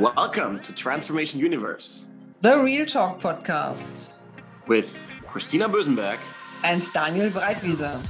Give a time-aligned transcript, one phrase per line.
[0.00, 2.06] Welcome to Transformation Universe,
[2.40, 4.14] the Real Talk podcast.
[4.66, 4.98] With
[5.28, 6.18] Christina Bösenberg
[6.64, 8.04] and Daniel Breitwieser.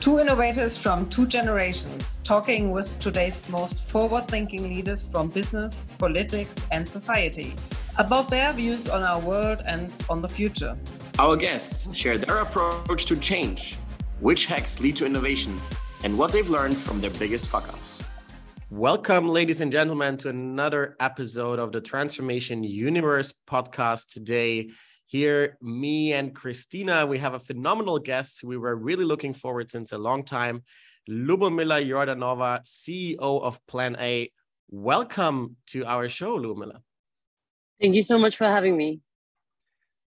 [0.00, 6.56] Two innovators from two generations talking with today's most forward thinking leaders from business, politics,
[6.70, 7.54] and society
[7.98, 10.76] about their views on our world and on the future.
[11.18, 13.76] Our guests share their approach to change,
[14.20, 15.58] which hacks lead to innovation,
[16.04, 18.02] and what they've learned from their biggest fuck ups.
[18.68, 24.08] Welcome, ladies and gentlemen, to another episode of the Transformation Universe podcast.
[24.08, 24.68] Today,
[25.06, 29.92] here, me and Christina, we have a phenomenal guest we were really looking forward since
[29.92, 30.64] a long time.
[31.08, 34.30] Lubomila Jordanova, CEO of Plan A.
[34.68, 36.80] Welcome to our show, Lubomila.
[37.80, 39.00] Thank you so much for having me.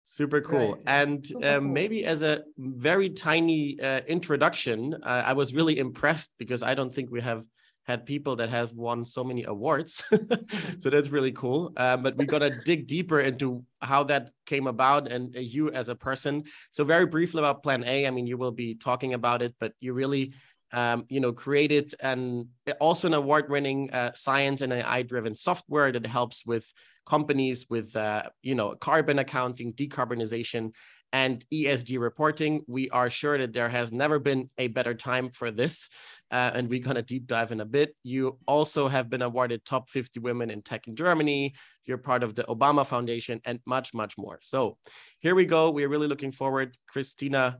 [0.05, 0.73] Super cool.
[0.73, 0.83] Right.
[0.87, 1.67] And Super uh, cool.
[1.67, 6.93] maybe as a very tiny uh, introduction, uh, I was really impressed because I don't
[6.93, 7.45] think we have
[7.85, 10.03] had people that have won so many awards.
[10.79, 11.73] so that's really cool.
[11.77, 15.71] Um, but we're going to dig deeper into how that came about and uh, you
[15.71, 16.43] as a person.
[16.71, 18.07] So, very briefly about Plan A.
[18.07, 20.33] I mean, you will be talking about it, but you really
[20.71, 22.47] um, you know, created and
[22.79, 26.71] also an award-winning uh, science and AI-driven software that helps with
[27.09, 30.71] companies with, uh, you know, carbon accounting, decarbonization,
[31.11, 32.61] and ESG reporting.
[32.67, 35.89] We are sure that there has never been a better time for this,
[36.31, 37.95] uh, and we're gonna deep dive in a bit.
[38.03, 41.55] You also have been awarded top 50 women in tech in Germany.
[41.85, 44.39] You're part of the Obama Foundation, and much, much more.
[44.41, 44.77] So
[45.19, 45.71] here we go.
[45.71, 46.77] We're really looking forward.
[46.87, 47.59] Christina,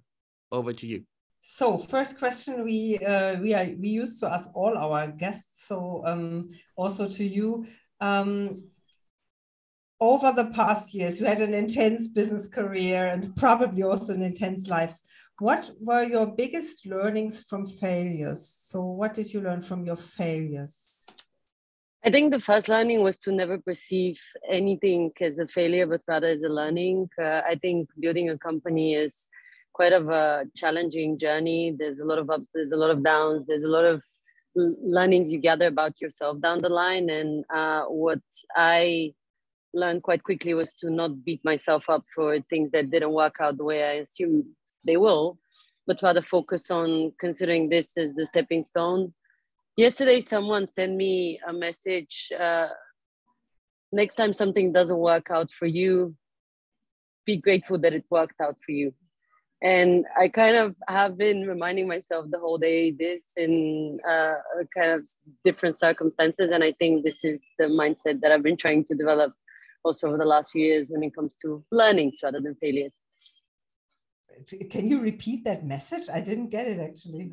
[0.52, 1.04] over to you.
[1.42, 5.68] So first question we uh, we are we used to ask all our guests.
[5.68, 7.66] So um, also to you.
[8.02, 8.64] Um,
[10.02, 14.68] over the past years, you had an intense business career and probably also an intense
[14.68, 14.98] life.
[15.40, 18.54] What were your biggest learnings from failures?
[18.60, 20.88] So, what did you learn from your failures?
[22.04, 26.28] I think the first learning was to never perceive anything as a failure, but rather
[26.28, 27.10] as a learning.
[27.22, 29.30] Uh, I think building a company is
[29.74, 31.76] quite of a challenging journey.
[31.78, 34.02] There's a lot of ups, there's a lot of downs, there's a lot of
[34.56, 37.10] learnings you gather about yourself down the line.
[37.10, 38.22] And uh, what
[38.56, 39.14] I
[39.74, 43.58] learned quite quickly was to not beat myself up for things that didn't work out
[43.58, 44.46] the way I assumed
[44.86, 45.38] they will,
[45.88, 49.14] but rather focus on considering this as the stepping stone.
[49.78, 52.32] Yesterday, someone sent me a message.
[52.38, 52.68] Uh,
[53.92, 56.16] next time something doesn't work out for you,
[57.26, 58.94] be grateful that it worked out for you
[59.62, 64.36] and i kind of have been reminding myself the whole day this in uh,
[64.76, 65.08] kind of
[65.44, 69.34] different circumstances and i think this is the mindset that i've been trying to develop
[69.84, 73.02] also over the last few years when it comes to learnings rather than failures
[74.70, 77.32] can you repeat that message i didn't get it actually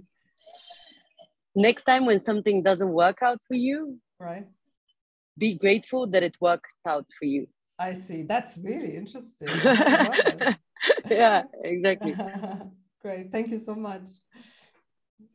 [1.55, 4.47] next time when something doesn't work out for you right
[5.39, 7.47] be grateful that it worked out for you
[7.79, 9.49] i see that's really interesting
[11.11, 12.15] yeah, exactly.
[13.03, 13.33] Great.
[13.33, 14.09] Thank you so much.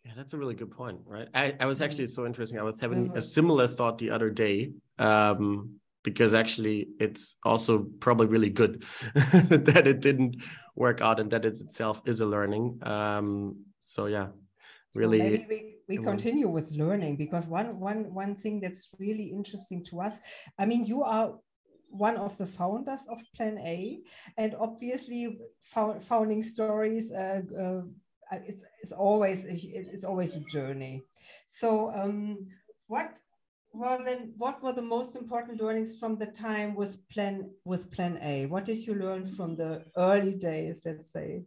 [0.05, 1.27] Yeah, that's a really good point, right?
[1.33, 2.59] I, I was actually so interesting.
[2.59, 4.71] I was having a similar thought the other day.
[4.99, 10.37] Um, because actually it's also probably really good that it didn't
[10.75, 12.79] work out and that it itself is a learning.
[12.83, 14.27] Um, so yeah,
[14.95, 15.19] really.
[15.19, 15.45] So maybe
[15.87, 20.19] we, we continue with learning because one one one thing that's really interesting to us.
[20.57, 21.35] I mean, you are
[21.89, 23.99] one of the founders of Plan A,
[24.37, 25.37] and obviously
[25.99, 27.11] founding stories.
[27.11, 27.81] Uh, uh,
[28.31, 31.03] it's, it's always it's always a journey.
[31.47, 32.47] So, um,
[32.87, 33.19] what
[33.73, 38.19] were then what were the most important learnings from the time with Plan with Plan
[38.21, 38.45] A?
[38.47, 40.81] What did you learn from the early days?
[40.85, 41.43] Let's say.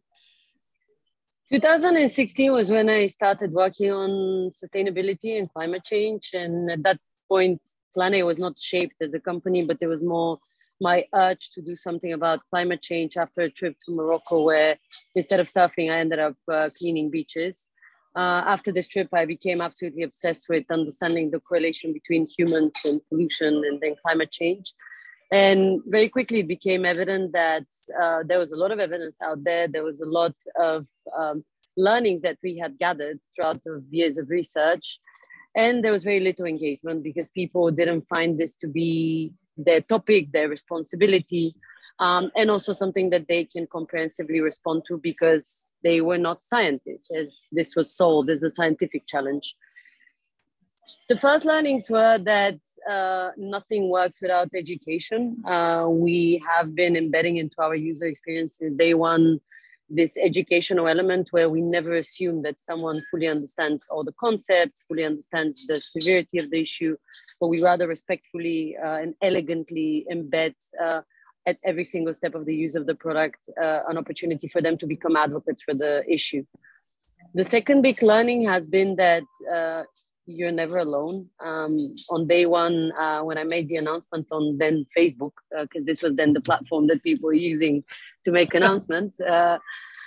[1.50, 6.98] 2016 was when I started working on sustainability and climate change, and at that
[7.28, 7.60] point,
[7.92, 10.38] Plan A was not shaped as a company, but it was more
[10.80, 14.76] my urge to do something about climate change after a trip to Morocco, where
[15.14, 17.68] instead of surfing, I ended up uh, cleaning beaches.
[18.16, 23.00] Uh, after this trip, I became absolutely obsessed with understanding the correlation between humans and
[23.08, 24.72] pollution and then climate change.
[25.32, 27.66] And very quickly, it became evident that
[28.00, 29.66] uh, there was a lot of evidence out there.
[29.66, 31.44] There was a lot of um,
[31.76, 35.00] learnings that we had gathered throughout the years of research
[35.54, 40.32] and there was very little engagement because people didn't find this to be their topic
[40.32, 41.54] their responsibility
[41.98, 47.10] um, and also something that they can comprehensively respond to because they were not scientists
[47.16, 49.54] as this was sold as a scientific challenge.
[51.08, 52.58] The first learnings were that
[52.90, 55.42] uh, nothing works without education.
[55.44, 59.40] Uh, we have been embedding into our user experience day one
[59.90, 65.04] this educational element where we never assume that someone fully understands all the concepts, fully
[65.04, 66.96] understands the severity of the issue,
[67.40, 71.02] but we rather respectfully uh, and elegantly embed uh,
[71.46, 74.78] at every single step of the use of the product uh, an opportunity for them
[74.78, 76.44] to become advocates for the issue.
[77.34, 79.82] The second big learning has been that uh,
[80.26, 81.28] you're never alone.
[81.40, 81.76] Um,
[82.10, 86.02] on day one, uh, when I made the announcement on then Facebook, because uh, this
[86.02, 87.84] was then the platform that people were using
[88.24, 89.20] to make announcements.
[89.20, 89.58] Uh,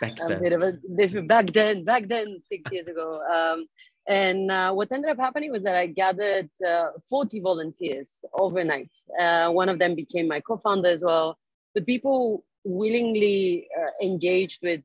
[0.01, 0.31] back then.
[0.31, 1.83] A bit of a back then.
[1.83, 3.21] Back then, six years ago.
[3.31, 3.67] Um,
[4.07, 8.91] and uh, what ended up happening was that I gathered uh, 40 volunteers overnight.
[9.19, 11.37] Uh, one of them became my co-founder as well.
[11.75, 13.67] The people willingly
[14.01, 14.83] engaged with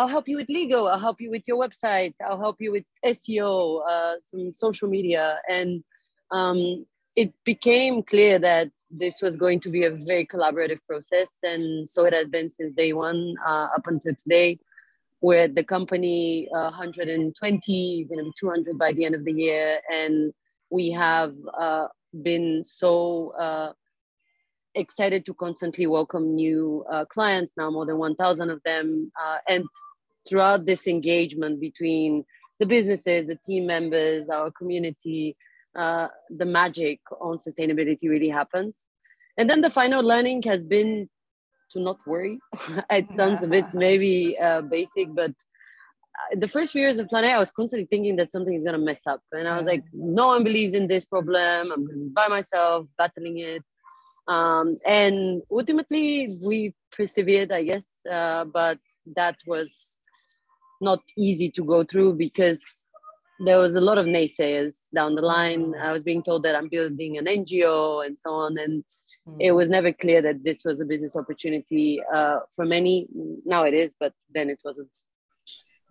[0.00, 0.88] I'll help you with legal.
[0.88, 2.14] I'll help you with your website.
[2.26, 5.38] I'll help you with SEO, uh, some social media.
[5.46, 5.84] And
[6.30, 6.86] um,
[7.16, 11.30] it became clear that this was going to be a very collaborative process.
[11.42, 14.58] And so it has been since day one uh, up until today,
[15.20, 19.78] where the company uh, 120, going to be 200 by the end of the year.
[19.92, 20.32] And
[20.70, 21.88] we have uh,
[22.22, 23.72] been so uh,
[24.74, 29.64] excited to constantly welcome new uh, clients now more than 1000 of them uh, and
[30.28, 32.24] throughout this engagement between
[32.60, 35.36] the businesses the team members our community
[35.76, 38.86] uh, the magic on sustainability really happens
[39.36, 41.08] and then the final learning has been
[41.70, 42.38] to not worry
[42.90, 47.24] it sounds a bit maybe uh, basic but uh, the first few years of Plan
[47.24, 49.22] A, I was constantly thinking that something is going to mess up.
[49.30, 51.72] And I was like, no one believes in this problem.
[51.72, 53.62] I'm going to be by myself, battling it
[54.30, 58.78] um, and ultimately we persevered i guess uh, but
[59.16, 59.98] that was
[60.80, 62.89] not easy to go through because
[63.44, 66.68] there was a lot of naysayers down the line i was being told that i'm
[66.68, 68.84] building an ngo and so on and
[69.28, 69.36] mm.
[69.40, 73.06] it was never clear that this was a business opportunity uh, for many
[73.44, 74.88] now it is but then it wasn't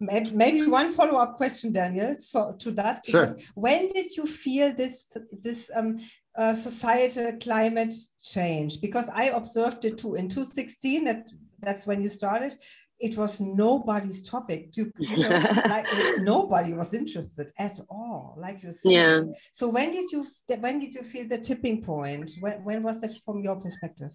[0.02, 3.36] maybe one follow-up question daniel for, to that sure.
[3.56, 5.06] when did you feel this
[5.42, 5.98] this um,
[6.40, 11.04] uh, societal climate change because I observed it too in 2016.
[11.04, 11.30] That
[11.60, 12.56] that's when you started.
[13.00, 14.72] It was nobody's topic.
[14.74, 15.88] To you know, like
[16.20, 18.92] nobody was interested at all, like you said.
[18.92, 19.24] Yeah.
[19.52, 20.26] So when did you
[20.60, 22.32] when did you feel the tipping point?
[22.40, 24.12] When when was that from your perspective?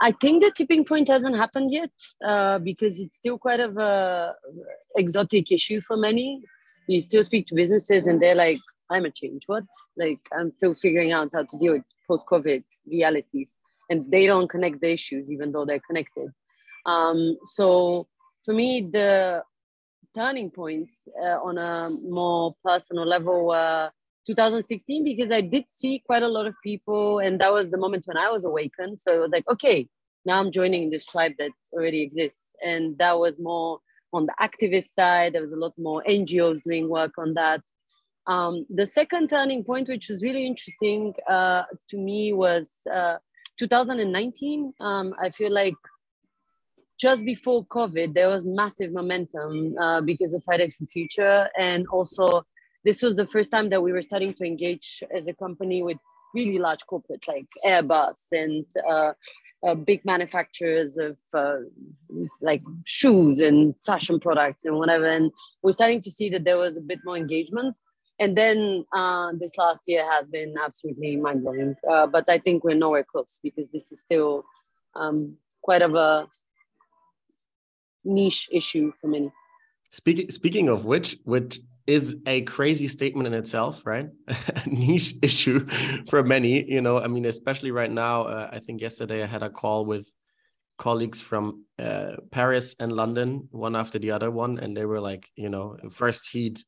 [0.00, 1.90] I think the tipping point hasn't happened yet
[2.24, 4.34] uh, because it's still quite of a
[4.96, 6.42] exotic issue for many.
[6.86, 9.42] You still speak to businesses and they're like, climate change.
[9.46, 9.64] What?
[9.96, 13.58] Like, I'm still figuring out how to deal with post COVID realities.
[13.88, 16.28] And they don't connect the issues, even though they're connected.
[16.86, 18.06] Um, so
[18.44, 19.42] for me, the
[20.14, 23.90] turning points uh, on a more personal level were
[24.26, 28.06] 2016 because I did see quite a lot of people, and that was the moment
[28.06, 28.98] when I was awakened.
[28.98, 29.88] So it was like, okay,
[30.24, 33.80] now I'm joining this tribe that already exists, and that was more
[34.12, 35.34] on the activist side.
[35.34, 37.62] There was a lot more NGOs doing work on that.
[38.26, 43.18] Um, the second turning point, which was really interesting uh, to me, was uh,
[43.58, 44.72] 2019.
[44.80, 45.74] Um, I feel like
[46.98, 51.48] just before COVID, there was massive momentum uh, because of Fridays for Future.
[51.58, 52.44] And also,
[52.84, 55.98] this was the first time that we were starting to engage as a company with
[56.34, 59.12] really large corporates like Airbus and uh,
[59.66, 61.56] uh, big manufacturers of uh,
[62.40, 65.06] like shoes and fashion products and whatever.
[65.06, 67.76] And we're starting to see that there was a bit more engagement
[68.18, 71.76] and then uh, this last year has been absolutely mind blowing.
[71.88, 74.44] Uh, but I think we're nowhere close because this is still
[74.94, 76.26] um, quite of a
[78.06, 79.32] niche issue for many.
[79.90, 84.08] Speaking speaking of which, which is a crazy statement in itself, right?
[84.66, 85.66] niche issue
[86.08, 86.68] for many.
[86.70, 88.22] You know, I mean, especially right now.
[88.24, 90.10] Uh, I think yesterday I had a call with
[90.78, 95.30] colleagues from uh, Paris and London, one after the other one, and they were like,
[95.36, 96.64] you know, first heat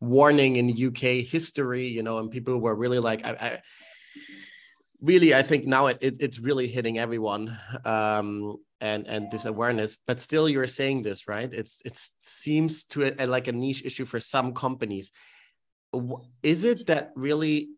[0.00, 3.62] warning in UK history, you know, and people were really like, I, I
[5.00, 7.56] really, I think now it, it, it's really hitting everyone.
[7.84, 11.52] Um, and and this awareness but still you're saying this right?
[11.52, 15.10] It's it seems to a, like a niche issue for some companies.
[16.42, 17.70] Is it that really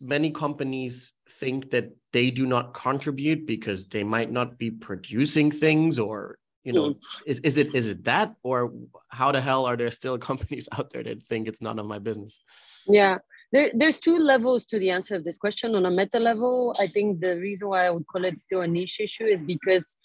[0.00, 5.98] many companies think that they do not contribute because they might not be producing things
[5.98, 7.00] or you know mm.
[7.26, 8.34] is, is it is it that?
[8.42, 8.72] Or
[9.08, 11.98] how the hell are there still companies out there that think it's none of my
[11.98, 12.40] business?
[12.86, 13.18] Yeah
[13.54, 15.76] there, there's two levels to the answer of this question.
[15.76, 18.66] On a meta level i think the reason why i would call it still a
[18.66, 19.96] niche issue is because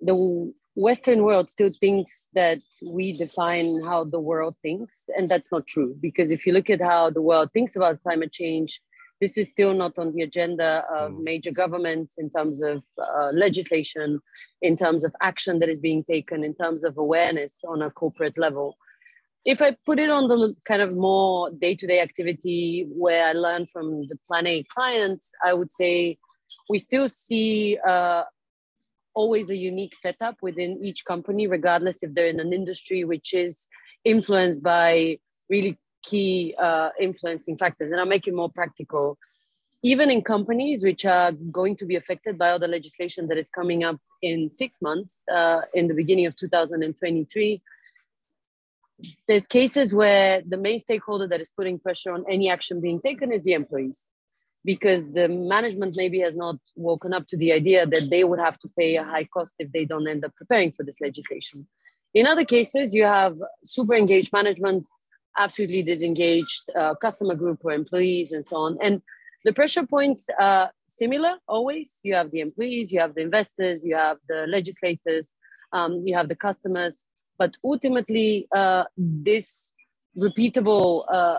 [0.00, 2.60] the western world still thinks that
[2.92, 6.80] we define how the world thinks and that's not true because if you look at
[6.80, 8.80] how the world thinks about climate change
[9.20, 11.22] this is still not on the agenda of mm.
[11.22, 14.20] major governments in terms of uh, legislation,
[14.62, 18.38] in terms of action that is being taken, in terms of awareness on a corporate
[18.38, 18.76] level.
[19.44, 23.32] If I put it on the kind of more day to day activity where I
[23.32, 26.18] learn from the Plan A clients, I would say
[26.68, 28.24] we still see uh,
[29.14, 33.68] always a unique setup within each company, regardless if they're in an industry which is
[34.04, 37.90] influenced by really key uh, influencing factors.
[37.90, 39.18] And I'll make it more practical.
[39.82, 43.48] Even in companies which are going to be affected by all the legislation that is
[43.48, 47.62] coming up in six months, uh, in the beginning of 2023,
[49.28, 53.32] there's cases where the main stakeholder that is putting pressure on any action being taken
[53.32, 54.10] is the employees
[54.68, 58.58] because the management maybe has not woken up to the idea that they would have
[58.58, 61.66] to pay a high cost if they don't end up preparing for this legislation.
[62.12, 63.34] In other cases, you have
[63.64, 64.86] super engaged management,
[65.38, 68.76] absolutely disengaged uh, customer group or employees, and so on.
[68.82, 69.00] And
[69.46, 71.88] the pressure points are similar always.
[72.02, 75.34] You have the employees, you have the investors, you have the legislators,
[75.72, 77.06] um, you have the customers.
[77.38, 79.72] But ultimately, uh, this
[80.14, 81.38] repeatable uh,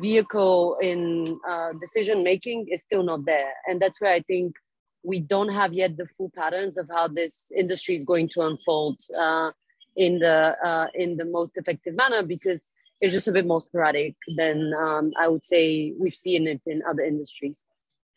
[0.00, 3.52] vehicle in uh, decision making is still not there.
[3.66, 4.54] And that's where I think
[5.02, 9.00] we don't have yet the full patterns of how this industry is going to unfold
[9.18, 9.50] uh,
[9.96, 14.14] in the uh, in the most effective manner because it's just a bit more sporadic
[14.36, 17.66] than um, I would say we've seen it in other industries.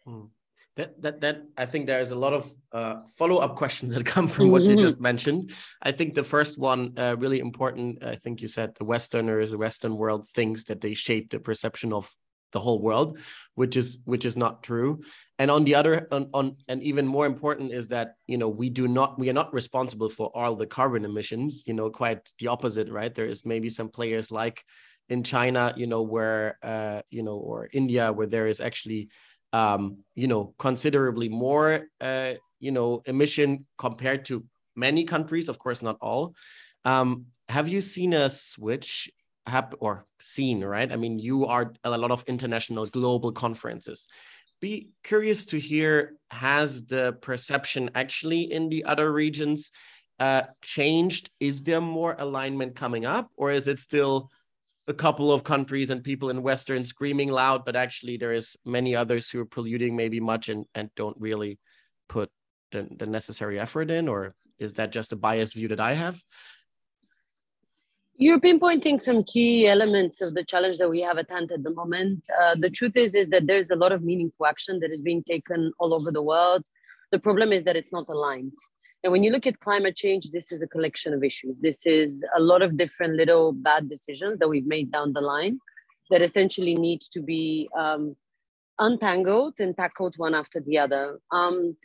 [0.06, 0.26] Hmm.
[0.76, 4.28] That, that that I think there's a lot of uh, follow up questions that come
[4.28, 4.82] from what you mm-hmm.
[4.82, 5.52] just mentioned.
[5.82, 8.04] I think the first one uh, really important.
[8.04, 11.94] I think you said the Westerners, the Western world thinks that they shape the perception
[11.94, 12.14] of
[12.56, 13.20] the whole world,
[13.56, 15.02] which is which is not true.
[15.40, 18.70] And on the other, on, on and even more important is that you know we
[18.70, 21.64] do not we are not responsible for all the carbon emissions.
[21.68, 23.14] You know, quite the opposite, right?
[23.14, 24.64] There is maybe some players like
[25.10, 29.10] in China, you know, where uh, you know, or India, where there is actually
[29.56, 34.44] um, you know, considerably more, uh, you know, emission compared to
[34.76, 36.36] many countries, of course, not all.
[36.84, 39.10] Um, have you seen a switch
[39.48, 40.92] happen or seen, right?
[40.92, 44.08] I mean, you are at a lot of international global conferences.
[44.60, 49.72] Be curious to hear, has the perception actually in the other regions
[50.20, 51.30] uh, changed?
[51.40, 54.30] Is there more alignment coming up or is it still
[54.88, 58.96] a couple of countries and people in Western screaming loud, but actually there is many
[58.96, 61.60] others who are polluting maybe much and, and don't really
[62.08, 62.30] put
[62.72, 66.22] the, the necessary effort in, or is that just a biased view that I have?
[68.18, 71.74] You're pinpointing some key elements of the challenge that we have at hand at the
[71.74, 72.26] moment.
[72.42, 75.24] Uh, the truth is, is that there's a lot of meaningful action that is being
[75.24, 76.64] taken all over the world.
[77.12, 78.58] The problem is that it's not aligned.
[79.06, 81.60] And when you look at climate change, this is a collection of issues.
[81.60, 85.60] This is a lot of different little bad decisions that we've made down the line
[86.10, 88.16] that essentially need to be um,
[88.80, 91.20] untangled and tackled one after the other.
[91.32, 91.78] Um,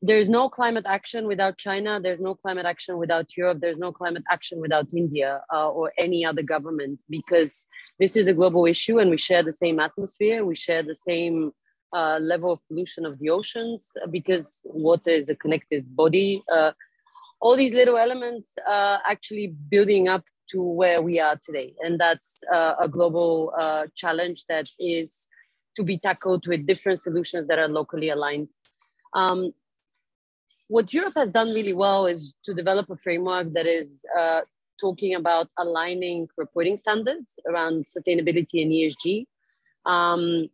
[0.00, 1.98] there's no climate action without China.
[2.00, 3.58] There's no climate action without Europe.
[3.60, 7.66] There's no climate action without India uh, or any other government because
[7.98, 10.44] this is a global issue and we share the same atmosphere.
[10.44, 11.50] We share the same
[11.92, 16.42] uh, level of pollution of the oceans uh, because water is a connected body.
[16.52, 16.72] Uh,
[17.40, 21.74] all these little elements are actually building up to where we are today.
[21.80, 25.28] And that's uh, a global uh, challenge that is
[25.76, 28.48] to be tackled with different solutions that are locally aligned.
[29.14, 29.52] Um,
[30.68, 34.40] what Europe has done really well is to develop a framework that is uh,
[34.80, 39.26] talking about aligning reporting standards around sustainability and ESG.
[39.86, 40.48] Um,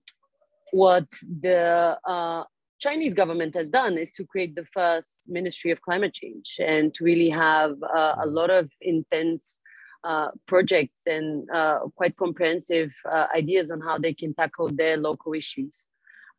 [0.73, 1.07] what
[1.41, 2.45] the uh,
[2.81, 7.05] Chinese government has done is to create the first Ministry of Climate Change and to
[7.05, 9.61] really have uh, a lot of intense
[10.05, 15.33] uh, projects and uh, quite comprehensive uh, ideas on how they can tackle their local
[15.33, 15.89] issues.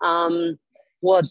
[0.01, 0.59] Um,
[0.99, 1.25] what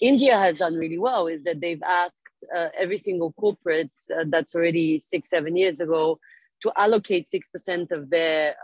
[0.00, 4.98] India has done really well is that they've asked uh, every single corporate that's already
[4.98, 6.18] six, seven years ago
[6.62, 8.56] to allocate 6% of their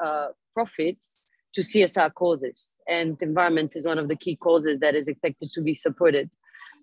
[0.52, 1.21] profits
[1.54, 5.60] to CSR causes, and environment is one of the key causes that is expected to
[5.60, 6.30] be supported.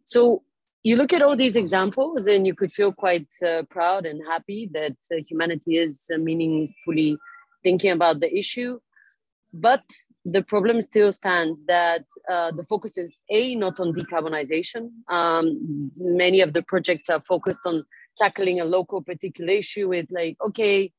[0.05, 0.43] So
[0.83, 4.69] you look at all these examples, and you could feel quite uh, proud and happy
[4.73, 7.17] that uh, humanity is uh, meaningfully
[7.63, 8.79] thinking about the issue.
[9.51, 9.83] But
[10.25, 14.89] the problem still stands that uh, the focus is a not on decarbonization.
[15.09, 17.83] Um, many of the projects are focused on
[18.17, 20.91] tackling a local particular issue with like, okay,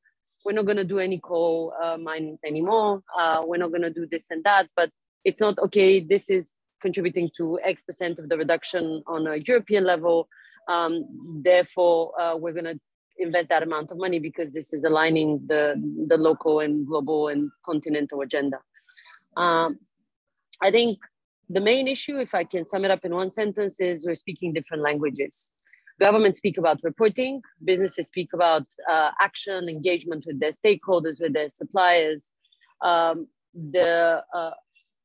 [0.45, 3.01] we're not going to do any coal uh, mines anymore.
[3.17, 4.67] Uh, we're not going to do this and that.
[4.75, 4.89] But
[5.23, 5.99] it's not okay.
[5.99, 10.27] This is contributing to X percent of the reduction on a European level.
[10.67, 12.79] Um, therefore, uh, we're going to
[13.17, 15.75] invest that amount of money because this is aligning the
[16.07, 18.59] the local and global and continental agenda.
[19.37, 19.79] Um,
[20.61, 20.99] I think
[21.49, 24.53] the main issue, if I can sum it up in one sentence, is we're speaking
[24.53, 25.51] different languages.
[25.99, 31.49] Governments speak about reporting, businesses speak about uh, action, engagement with their stakeholders, with their
[31.49, 32.31] suppliers.
[32.81, 34.51] Um, the uh,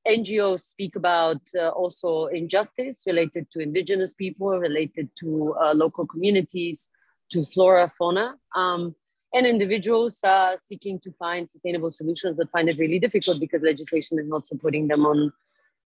[0.06, 6.88] NGOs speak about uh, also injustice related to indigenous people, related to uh, local communities,
[7.32, 8.36] to flora, fauna.
[8.54, 8.94] Um,
[9.34, 14.18] and individuals are seeking to find sustainable solutions but find it really difficult because legislation
[14.18, 15.32] is not supporting them on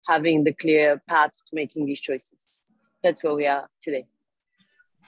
[0.05, 2.49] having the clear path to making these choices.
[3.03, 4.05] That's where we are today.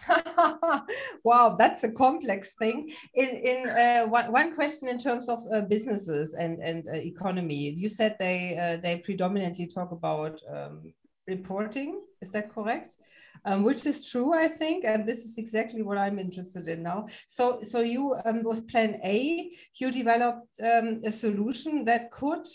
[1.24, 2.90] wow, that's a complex thing.
[3.14, 7.72] In in uh, one, one question in terms of uh, businesses and and uh, economy,
[7.72, 10.94] you said they uh, they predominantly talk about um,
[11.28, 12.02] reporting.
[12.22, 12.98] Is that correct?
[13.46, 17.08] Um, which is true, I think, and this is exactly what I'm interested in now.
[17.28, 22.48] So so you um, with Plan A, you developed um, a solution that could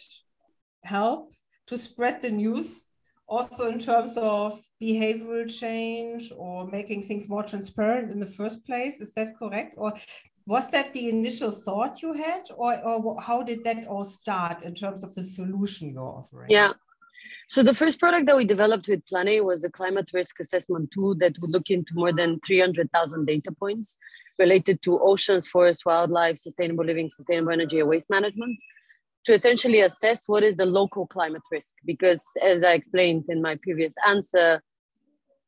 [0.82, 1.32] help
[1.66, 2.86] to spread the news
[3.28, 9.00] also in terms of behavioral change or making things more transparent in the first place.
[9.00, 9.74] Is that correct?
[9.76, 9.94] Or
[10.46, 12.42] was that the initial thought you had?
[12.56, 16.50] Or, or how did that all start in terms of the solution you're offering?
[16.50, 16.72] Yeah.
[17.48, 20.90] So the first product that we developed with Plan A was a climate risk assessment
[20.90, 23.98] tool that would look into more than 300,000 data points
[24.38, 28.58] related to oceans, forests, wildlife, sustainable living, sustainable energy, and waste management
[29.24, 31.74] to essentially assess what is the local climate risk.
[31.84, 34.62] Because as I explained in my previous answer,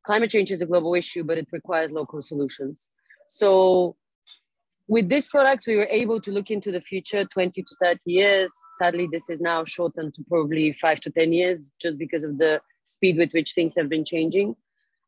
[0.05, 2.91] climate change is a global issue, but it requires local solutions.
[3.29, 3.97] So
[4.89, 8.53] with this product, we were able to look into the future 20 to 30 years.
[8.79, 12.61] Sadly, this is now shortened to probably five to 10 years just because of the
[12.85, 14.55] speed with which things have been changing.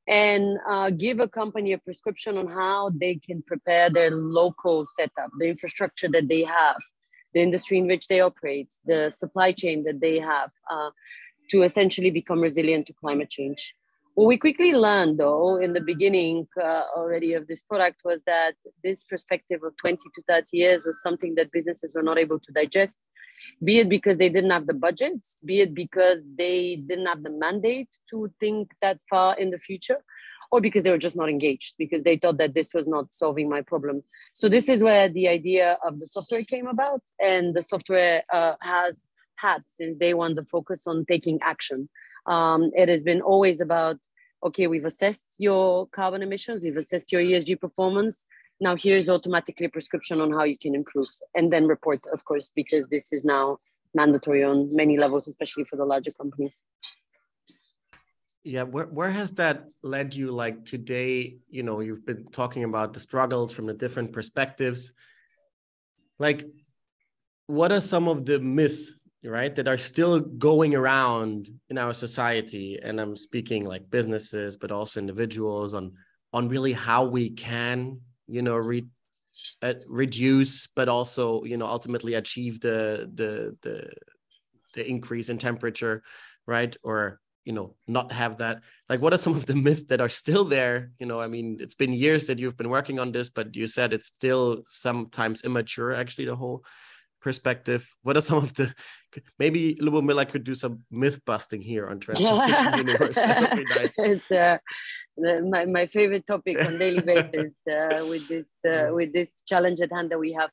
[0.08, 5.30] And uh, give a company a prescription on how they can prepare their local setup,
[5.38, 6.78] the infrastructure that they have,
[7.34, 10.90] the industry in which they operate, the supply chain that they have uh,
[11.50, 13.74] to essentially become resilient to climate change.
[14.14, 18.54] What we quickly learned, though, in the beginning uh, already of this product was that
[18.82, 22.52] this perspective of 20 to 30 years was something that businesses were not able to
[22.52, 22.98] digest,
[23.62, 27.30] be it because they didn't have the budgets, be it because they didn't have the
[27.30, 29.98] mandate to think that far in the future
[30.50, 33.48] or because they were just not engaged because they thought that this was not solving
[33.48, 34.02] my problem.
[34.32, 38.54] So this is where the idea of the software came about, and the software uh,
[38.60, 41.88] has had since day one the focus on taking action.
[42.26, 43.98] Um, it has been always about
[44.44, 48.24] okay, we've assessed your carbon emissions, we've assessed your ESG performance.
[48.60, 52.52] Now here's automatically a prescription on how you can improve, and then report, of course,
[52.54, 53.58] because this is now
[53.94, 56.62] mandatory on many levels, especially for the larger companies
[58.48, 62.94] yeah where, where has that led you like today you know you've been talking about
[62.94, 64.92] the struggles from the different perspectives.
[66.18, 66.46] Like
[67.46, 72.78] what are some of the myths right that are still going around in our society?
[72.82, 75.92] And i'm speaking like businesses but also individuals on
[76.32, 78.86] on really how we can you know re,
[79.62, 83.90] uh, reduce but also you know ultimately achieve the the the
[84.74, 86.02] the increase in temperature
[86.48, 86.74] right?
[86.82, 88.60] Or you know not have that.
[88.90, 90.76] Like what are some of the myths that are still there?
[91.00, 93.66] You know i mean it's been years that you've been working on this but you
[93.66, 96.62] said it's still sometimes immature actually the whole
[97.20, 97.82] perspective.
[98.02, 98.66] What are some of the
[99.38, 103.16] maybe Lubomila could do some myth busting here on Transformation Universe.
[103.16, 103.98] That would be nice.
[103.98, 104.58] It's uh,
[105.54, 109.92] my, my favorite topic on daily basis uh, with this uh, with this challenge at
[109.92, 110.50] hand that we have.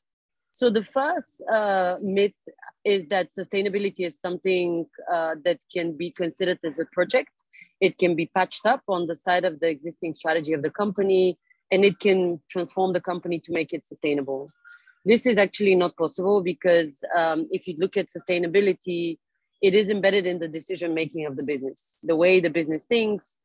[0.52, 2.40] So the first uh, myth
[2.86, 7.32] is that sustainability is something uh, that can be considered as a project.
[7.80, 11.36] It can be patched up on the side of the existing strategy of the company,
[11.72, 14.48] and it can transform the company to make it sustainable.
[15.04, 19.18] This is actually not possible because um, if you look at sustainability,
[19.60, 21.96] it is embedded in the decision making of the business.
[22.04, 23.38] The way the business thinks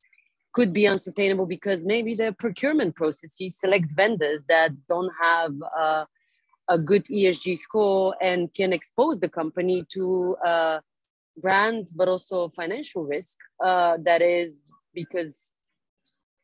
[0.53, 6.05] could be unsustainable because maybe the procurement processes select vendors that don't have uh,
[6.71, 10.79] a good ESG score and can expose the company to uh,
[11.37, 13.37] brand, but also financial risk.
[13.63, 15.53] Uh, that is because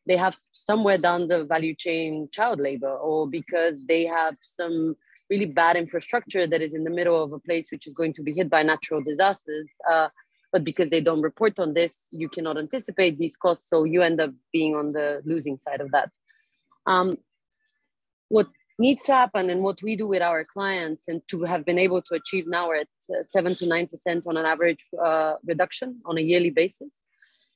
[0.05, 4.95] they have somewhere down the value chain child labor, or because they have some
[5.29, 8.21] really bad infrastructure that is in the middle of a place which is going to
[8.21, 9.69] be hit by natural disasters.
[9.89, 10.09] Uh,
[10.51, 14.19] but because they don't report on this, you cannot anticipate these costs, so you end
[14.19, 16.09] up being on the losing side of that.
[16.85, 17.17] Um,
[18.29, 18.47] what
[18.79, 22.01] needs to happen and what we do with our clients and to have been able
[22.01, 26.17] to achieve now we're at uh, 7 to 9% on an average uh, reduction on
[26.17, 27.07] a yearly basis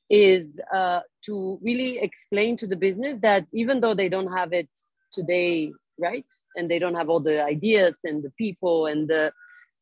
[0.10, 4.70] is uh, to really explain to the business that even though they don't have it
[5.12, 9.32] today right and they don't have all the ideas and the people and the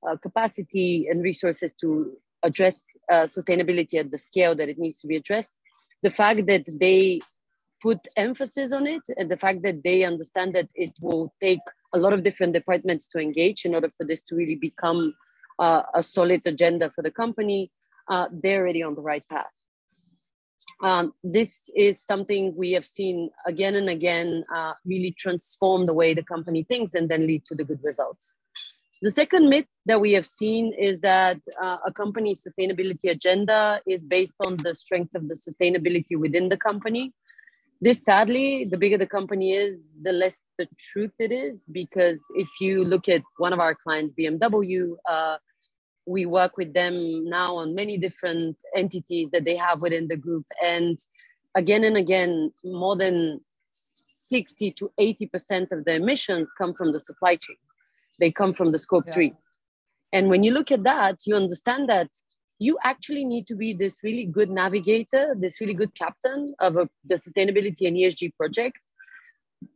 [0.07, 5.07] uh, capacity and resources to address uh, sustainability at the scale that it needs to
[5.07, 5.59] be addressed.
[6.03, 7.19] The fact that they
[7.81, 11.59] put emphasis on it and the fact that they understand that it will take
[11.93, 15.13] a lot of different departments to engage in order for this to really become
[15.59, 17.71] uh, a solid agenda for the company,
[18.09, 19.51] uh, they're already on the right path.
[20.81, 26.13] Um, this is something we have seen again and again uh, really transform the way
[26.13, 28.37] the company thinks and then lead to the good results.
[29.01, 34.03] The second myth that we have seen is that uh, a company's sustainability agenda is
[34.03, 37.13] based on the strength of the sustainability within the company.
[37.81, 41.65] This, sadly, the bigger the company is, the less the truth it is.
[41.71, 45.37] Because if you look at one of our clients, BMW, uh,
[46.05, 50.45] we work with them now on many different entities that they have within the group.
[50.63, 50.97] And
[51.55, 57.35] again and again, more than 60 to 80% of the emissions come from the supply
[57.35, 57.57] chain
[58.19, 59.13] they come from the scope yeah.
[59.13, 59.33] three.
[60.11, 62.09] And when you look at that, you understand that
[62.59, 66.89] you actually need to be this really good navigator, this really good captain of a,
[67.05, 68.77] the sustainability and ESG project,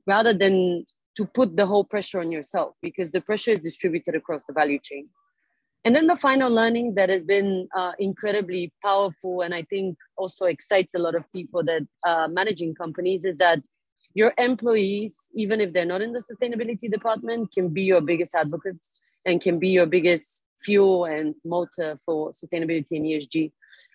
[0.05, 4.43] rather than to put the whole pressure on yourself because the pressure is distributed across
[4.45, 5.05] the value chain.
[5.85, 10.45] And then the final learning that has been uh, incredibly powerful and I think also
[10.45, 13.59] excites a lot of people that are managing companies is that
[14.13, 18.99] your employees, even if they're not in the sustainability department, can be your biggest advocates
[19.25, 23.51] and can be your biggest fuel and motor for sustainability and ESG.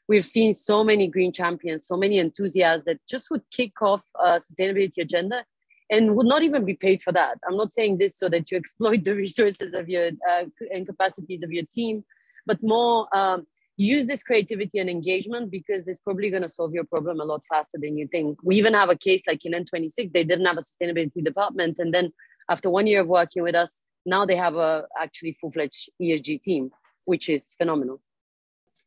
[0.08, 4.40] We've seen so many green champions, so many enthusiasts that just would kick off a
[4.40, 5.44] sustainability agenda
[5.90, 7.38] and would not even be paid for that.
[7.46, 11.42] I'm not saying this so that you exploit the resources of your uh, and capacities
[11.42, 12.04] of your team,
[12.46, 16.84] but more um, use this creativity and engagement because it's probably going to solve your
[16.84, 18.38] problem a lot faster than you think.
[18.42, 21.78] We even have a case like in N26, they didn't have a sustainability department.
[21.78, 22.12] And then
[22.50, 26.70] after one year of working with us, now they have a actually full-fledged ESG team,
[27.04, 28.00] which is phenomenal.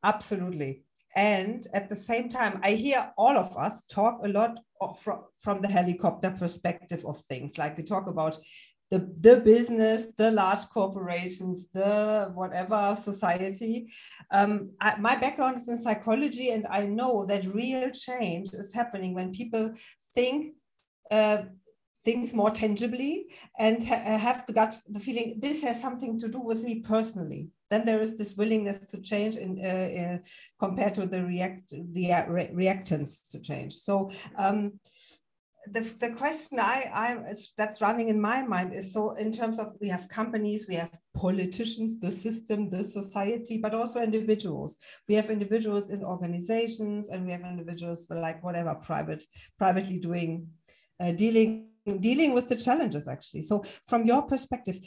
[0.03, 0.83] Absolutely.
[1.15, 4.59] And at the same time, I hear all of us talk a lot
[4.99, 7.57] from, from the helicopter perspective of things.
[7.57, 8.37] Like we talk about
[8.89, 13.87] the, the business, the large corporations, the whatever society.
[14.31, 19.13] Um, I, my background is in psychology, and I know that real change is happening
[19.13, 19.71] when people
[20.13, 20.55] think
[21.09, 21.43] uh,
[22.03, 23.27] things more tangibly
[23.59, 27.47] and ha have the gut, the feeling this has something to do with me personally.
[27.69, 30.17] Then there is this willingness to change in, uh, uh,
[30.59, 33.73] compared to the react the uh, re reactance to change.
[33.75, 34.11] So.
[34.37, 34.79] Um,
[35.67, 39.73] the, the question I, I that's running in my mind is so in terms of
[39.79, 44.77] we have companies, we have politicians, the system, the society, but also individuals.
[45.07, 49.23] We have individuals in organizations, and we have individuals like whatever private
[49.59, 50.47] privately doing
[50.99, 53.41] uh, dealing dealing with the challenges actually.
[53.41, 54.79] So from your perspective,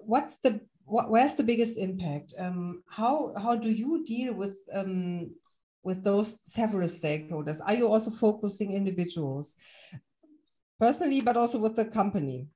[0.00, 2.34] what's the what, where's the biggest impact?
[2.38, 5.34] Um, how how do you deal with um,
[5.82, 7.60] with those several stakeholders?
[7.64, 9.54] Are you also focusing individuals
[10.78, 12.48] personally, but also with the company?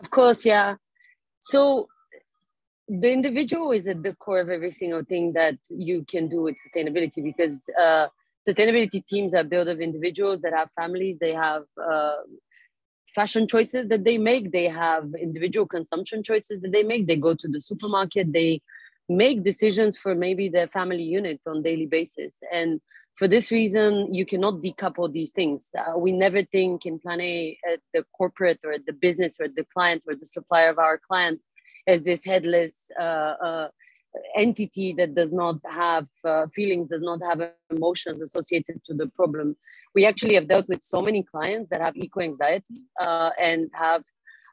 [0.00, 0.76] Of course, yeah.
[1.40, 1.88] So
[2.88, 6.56] the individual is at the core of every single thing that you can do with
[6.56, 8.06] sustainability because uh,
[8.48, 12.16] sustainability teams are built of individuals that have families, they have uh,
[13.18, 17.06] fashion choices that they make, they have individual consumption choices that they make.
[17.06, 18.60] They go to the supermarket, they
[19.08, 22.32] make decisions for maybe their family unit on daily basis.
[22.52, 22.80] And
[23.18, 25.70] for this reason you cannot decouple these things.
[25.80, 29.44] Uh, we never think in plan a at the corporate or at the business or
[29.46, 31.40] at the client or the supplier of our client
[31.86, 33.68] as this headless uh, uh,
[34.36, 39.56] entity that does not have uh, feelings does not have emotions associated to the problem
[39.96, 44.04] we actually have dealt with so many clients that have eco anxiety uh, and have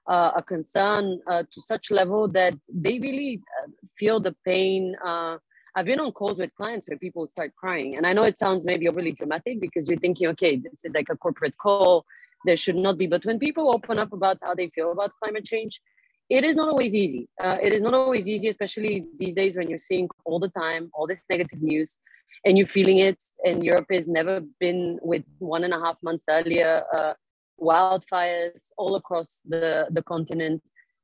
[0.07, 3.67] uh, a concern uh, to such level that they really uh,
[3.99, 4.95] feel the pain.
[5.05, 5.37] Uh,
[5.75, 8.63] I've been on calls with clients where people start crying, and I know it sounds
[8.63, 12.05] maybe overly dramatic because you're thinking, okay, this is like a corporate call.
[12.45, 15.45] There should not be, but when people open up about how they feel about climate
[15.45, 15.81] change,
[16.29, 17.27] it is not always easy.
[17.41, 20.89] Uh, it is not always easy, especially these days when you're seeing all the time
[20.93, 21.99] all this negative news
[22.45, 23.23] and you're feeling it.
[23.45, 27.13] And Europe has never been with one and a half months earlier uh,
[27.59, 30.61] wildfires all across the, the continent.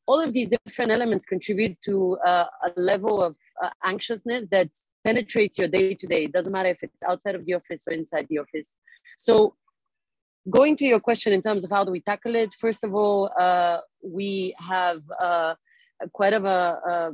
[0.08, 4.69] All of these different elements contribute to uh, a level of uh, anxiousness that
[5.04, 6.23] penetrates your day to day.
[6.23, 8.75] It doesn't matter if it's outside of the office or inside the office.
[9.17, 9.56] So,
[10.49, 13.32] going to your question in terms of how do we tackle it, first of all,
[13.39, 15.54] uh, we have uh,
[16.12, 17.12] quite of a, a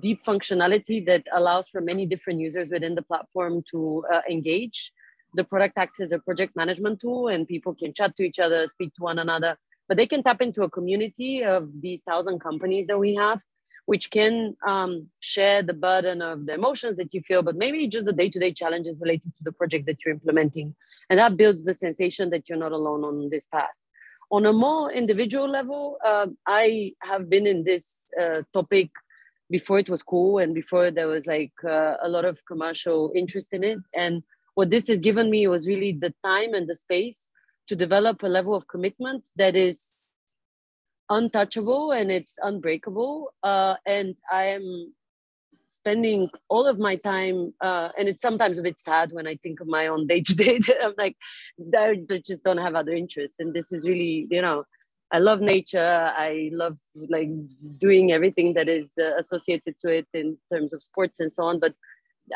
[0.00, 4.92] deep functionality that allows for many different users within the platform to uh, engage
[5.34, 8.66] the product acts as a project management tool and people can chat to each other
[8.66, 9.56] speak to one another
[9.88, 13.40] but they can tap into a community of these thousand companies that we have
[13.86, 18.04] which can um, share the burden of the emotions that you feel, but maybe just
[18.04, 20.74] the day to day challenges related to the project that you're implementing.
[21.08, 23.70] And that builds the sensation that you're not alone on this path.
[24.32, 28.90] On a more individual level, uh, I have been in this uh, topic
[29.50, 33.52] before it was cool and before there was like uh, a lot of commercial interest
[33.52, 33.78] in it.
[33.94, 34.22] And
[34.54, 37.30] what this has given me was really the time and the space
[37.68, 39.92] to develop a level of commitment that is
[41.10, 43.32] untouchable and it's unbreakable.
[43.42, 44.92] Uh, and I am
[45.68, 49.60] spending all of my time, uh, and it's sometimes a bit sad when I think
[49.60, 50.60] of my own day to day.
[50.82, 51.16] I'm like,
[51.76, 54.64] I just don't have other interests, and this is really, you know,
[55.12, 56.12] I love nature.
[56.16, 56.76] I love
[57.08, 57.28] like
[57.78, 61.60] doing everything that is uh, associated to it in terms of sports and so on.
[61.60, 61.74] But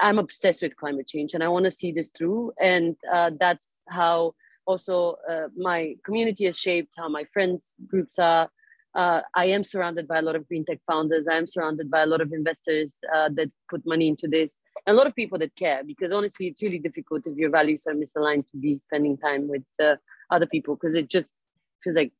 [0.00, 2.52] I'm obsessed with climate change, and I want to see this through.
[2.60, 4.34] And uh, that's how
[4.66, 8.48] also uh, my community is shaped, how my friends groups are,
[8.94, 11.28] uh, I am surrounded by a lot of green tech founders.
[11.28, 14.94] I am surrounded by a lot of investors uh, that put money into this, and
[14.94, 15.82] a lot of people that care.
[15.84, 19.64] Because honestly, it's really difficult if your values are misaligned to be spending time with
[19.80, 19.96] uh,
[20.30, 21.42] other people because it just
[21.82, 22.12] feels like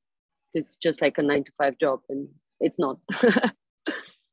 [0.54, 2.28] it's just like a nine to five job, and
[2.60, 2.98] it's not.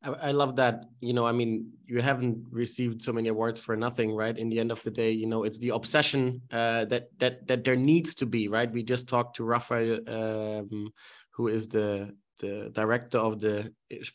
[0.04, 0.86] I love that.
[1.02, 4.38] You know, I mean, you haven't received so many awards for nothing, right?
[4.38, 7.64] In the end of the day, you know, it's the obsession uh, that that that
[7.64, 8.72] there needs to be, right?
[8.72, 10.92] We just talked to Rafael, um,
[11.32, 13.74] who is the the director of the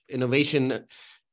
[0.08, 0.84] innovation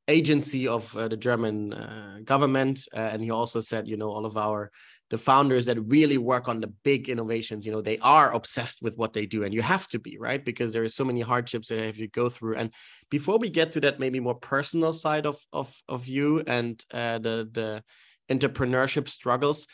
[0.08, 4.26] agency of uh, the German uh, government, uh, and he also said, you know, all
[4.26, 4.70] of our
[5.10, 8.96] the founders that really work on the big innovations, you know, they are obsessed with
[8.96, 11.68] what they do, and you have to be right because there are so many hardships
[11.68, 12.56] that have to go through.
[12.56, 12.72] And
[13.10, 17.18] before we get to that, maybe more personal side of of of you and uh,
[17.18, 17.82] the the
[18.30, 19.66] entrepreneurship struggles,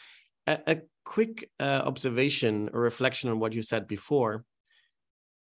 [0.46, 4.44] a, a quick uh, observation or reflection on what you said before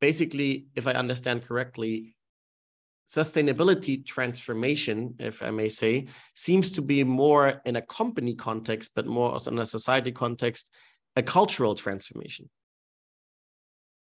[0.02, 2.16] basically, if I understand correctly,
[3.08, 9.06] sustainability transformation, if I may say, seems to be more in a company context, but
[9.06, 10.72] more in a society context,
[11.16, 12.50] a cultural transformation.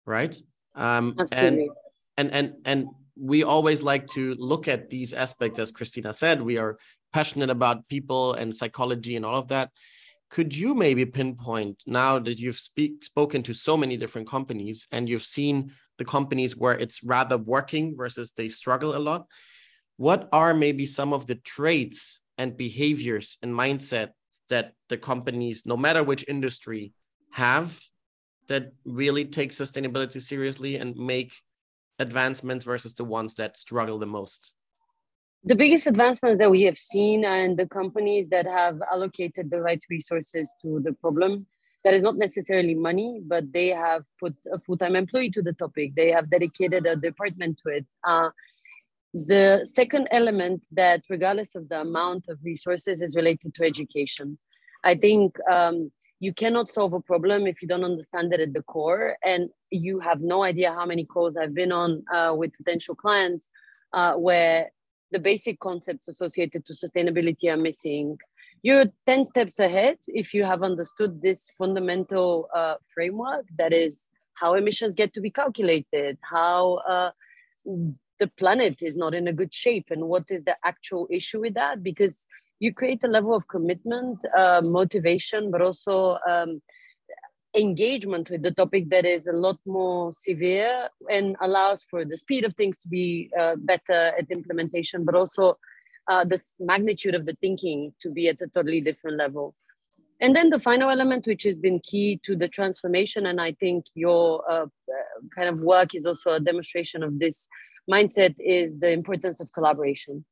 [0.06, 0.36] Right?
[0.74, 1.68] Um, Absolutely.
[2.16, 6.42] And, and and and we always like to look at these aspects, as Christina said.
[6.42, 6.78] We are
[7.12, 9.70] passionate about people and psychology and all of that.
[10.30, 15.08] Could you maybe pinpoint now that you've speak, spoken to so many different companies and
[15.08, 19.26] you've seen the companies where it's rather working versus they struggle a lot.
[19.96, 24.10] What are maybe some of the traits and behaviors and mindset
[24.48, 26.92] that the companies no matter which industry
[27.32, 27.80] have
[28.48, 31.34] that really take sustainability seriously and make
[31.98, 34.52] advancements versus the ones that struggle the most?
[35.44, 39.82] The biggest advancements that we have seen and the companies that have allocated the right
[39.90, 41.46] resources to the problem
[41.84, 45.94] that is not necessarily money, but they have put a full-time employee to the topic.
[45.94, 47.86] They have dedicated a department to it.
[48.02, 48.30] Uh,
[49.12, 54.38] the second element that, regardless of the amount of resources, is related to education.
[54.82, 58.62] I think um, you cannot solve a problem if you don't understand it at the
[58.62, 62.94] core, and you have no idea how many calls I've been on uh, with potential
[62.94, 63.50] clients
[63.92, 64.70] uh, where
[65.12, 68.18] the basic concepts associated to sustainability are missing
[68.64, 74.54] you're 10 steps ahead if you have understood this fundamental uh, framework that is how
[74.54, 77.10] emissions get to be calculated how uh,
[78.18, 81.54] the planet is not in a good shape and what is the actual issue with
[81.54, 82.26] that because
[82.58, 86.62] you create a level of commitment uh, motivation but also um,
[87.54, 92.44] engagement with the topic that is a lot more severe and allows for the speed
[92.44, 95.58] of things to be uh, better at implementation but also
[96.08, 99.54] uh, the magnitude of the thinking to be at a totally different level.
[100.20, 103.86] And then the final element, which has been key to the transformation, and I think
[103.94, 104.66] your uh,
[105.34, 107.48] kind of work is also a demonstration of this
[107.90, 110.24] mindset, is the importance of collaboration.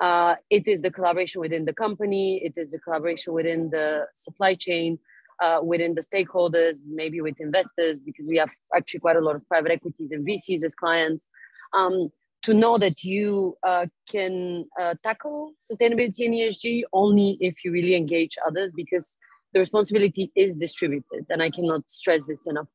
[0.00, 4.54] Uh, it is the collaboration within the company, it is the collaboration within the supply
[4.54, 4.98] chain,
[5.42, 9.46] uh, within the stakeholders, maybe with investors, because we have actually quite a lot of
[9.48, 11.28] private equities and VCs as clients.
[11.76, 12.10] Um,
[12.42, 17.96] to know that you uh, can uh, tackle sustainability and ESG only if you really
[17.96, 19.18] engage others because
[19.52, 22.68] the responsibility is distributed and I cannot stress this enough.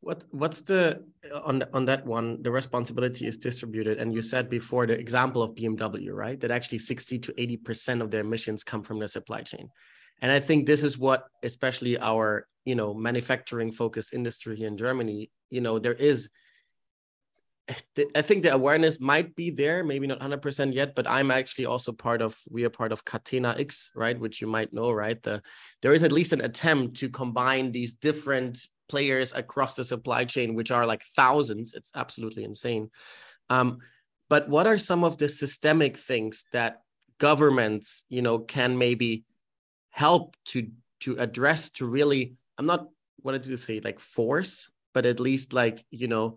[0.00, 1.02] What what's the
[1.44, 5.54] on on that one the responsibility is distributed and you said before the example of
[5.54, 9.70] BMW right that actually 60 to 80% of their emissions come from the supply chain
[10.20, 14.76] and I think this is what especially our you know manufacturing focused industry here in
[14.76, 16.28] Germany you know there is
[18.14, 21.92] I think the awareness might be there, maybe not 100% yet, but I'm actually also
[21.92, 24.18] part of, we are part of Catena X, right?
[24.18, 25.22] Which you might know, right?
[25.22, 25.40] The,
[25.80, 30.54] there is at least an attempt to combine these different players across the supply chain,
[30.54, 31.72] which are like thousands.
[31.72, 32.90] It's absolutely insane.
[33.48, 33.78] Um,
[34.28, 36.82] but what are some of the systemic things that
[37.18, 39.24] governments you know can maybe
[39.90, 40.68] help to
[41.00, 42.80] to address to really i'm not
[43.22, 46.36] what wanted to say like force but at least like you know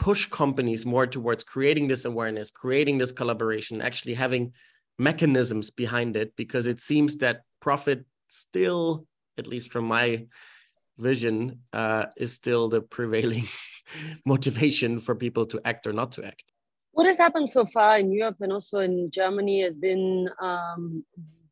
[0.00, 4.52] push companies more towards creating this awareness creating this collaboration actually having
[4.98, 9.06] mechanisms behind it because it seems that profit still
[9.38, 10.26] at least from my
[10.98, 13.44] vision uh, is still the prevailing
[14.24, 16.44] motivation for people to act or not to act.
[16.92, 21.04] What has happened so far in europe and also in germany has been um,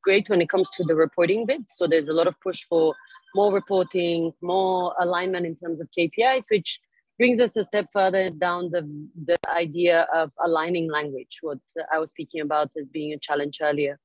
[0.02, 1.62] great when it comes to the reporting bit.
[1.68, 2.94] So there's a lot of push for
[3.34, 6.80] more reporting, more alignment in terms of KPIs, which
[7.18, 8.88] brings us a step further down the,
[9.24, 11.58] the idea of aligning language, what
[11.92, 13.98] I was speaking about as being a challenge earlier.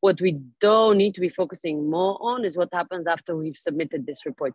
[0.00, 4.04] What we don't need to be focusing more on is what happens after we've submitted
[4.04, 4.54] this report.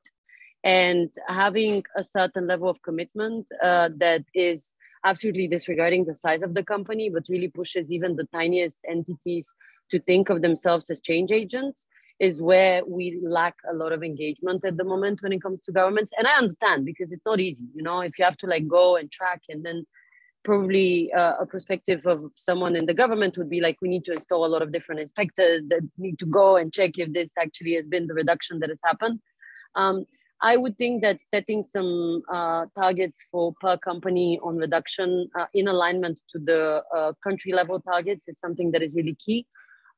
[0.63, 6.53] And having a certain level of commitment uh, that is absolutely disregarding the size of
[6.53, 9.55] the company, but really pushes even the tiniest entities
[9.89, 11.87] to think of themselves as change agents
[12.21, 15.71] is where we lack a lot of engagement at the moment when it comes to
[15.71, 16.11] governments.
[16.15, 18.95] And I understand because it's not easy, you know, if you have to like go
[18.95, 19.87] and track and then
[20.43, 24.13] probably uh, a perspective of someone in the government would be like we need to
[24.13, 27.73] install a lot of different inspectors that need to go and check if this actually
[27.73, 29.19] has been the reduction that has happened
[29.75, 30.03] um,
[30.41, 35.67] i would think that setting some uh, targets for per company on reduction uh, in
[35.67, 39.45] alignment to the uh, country level targets is something that is really key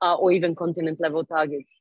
[0.01, 1.73] uh, or even continent level targets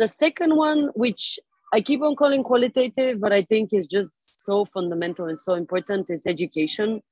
[0.00, 1.38] the second one, which
[1.74, 6.08] I keep on calling qualitative, but I think is just so fundamental and so important,
[6.08, 7.02] is education.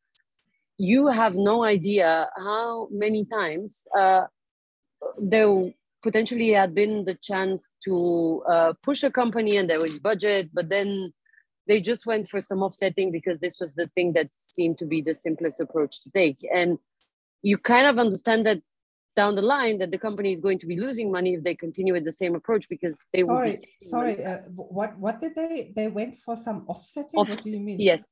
[0.78, 4.22] You have no idea how many times uh,
[5.18, 5.70] there
[6.02, 10.70] potentially had been the chance to uh, push a company and there was budget, but
[10.70, 11.12] then
[11.66, 15.02] they just went for some offsetting because this was the thing that seemed to be
[15.02, 16.38] the simplest approach to take.
[16.54, 16.78] And
[17.42, 18.62] you kind of understand that
[19.20, 21.92] down the line that the company is going to be losing money if they continue
[21.96, 24.38] with the same approach because they sorry will be sorry uh,
[24.78, 27.18] what what did they they went for some offsetting?
[27.20, 27.78] What do you mean?
[27.90, 28.02] yes.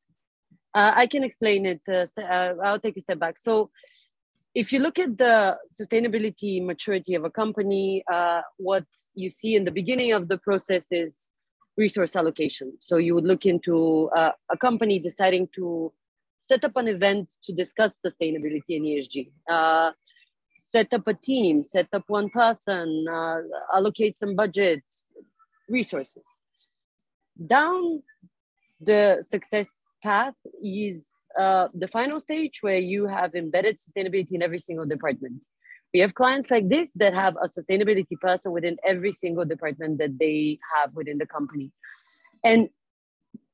[0.78, 3.36] Uh, i can explain it uh, uh, i'll take a step back.
[3.48, 3.52] So
[4.62, 5.36] if you look at the
[5.80, 8.88] sustainability maturity of a company uh, what
[9.22, 11.12] you see in the beginning of the process is
[11.84, 12.68] resource allocation.
[12.88, 13.76] So you would look into
[14.20, 15.66] uh, a company deciding to
[16.50, 19.14] set up an event to discuss sustainability and esg
[20.76, 23.38] set up a team, set up one person, uh,
[23.74, 24.84] allocate some budget,
[25.70, 26.26] resources.
[27.54, 28.02] Down
[28.80, 29.68] the success
[30.02, 30.98] path is
[31.40, 35.46] uh, the final stage where you have embedded sustainability in every single department.
[35.94, 40.18] We have clients like this that have a sustainability person within every single department that
[40.18, 41.72] they have within the company.
[42.44, 42.68] And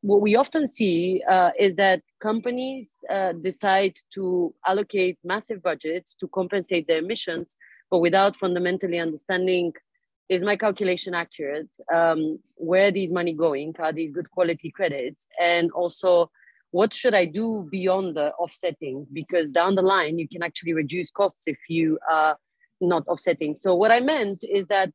[0.03, 6.29] what we often see uh, is that companies uh, decide to allocate massive budgets to
[6.29, 7.57] compensate their emissions,
[7.91, 9.73] but without fundamentally understanding
[10.29, 11.69] is my calculation accurate?
[11.93, 13.75] Um, where these money going?
[13.79, 15.29] Are these good quality credits?
[15.39, 16.31] And also,
[16.71, 19.07] what should I do beyond the offsetting?
[19.13, 22.37] Because down the line, you can actually reduce costs if you are
[22.81, 23.55] not offsetting.
[23.55, 24.93] So what I meant is that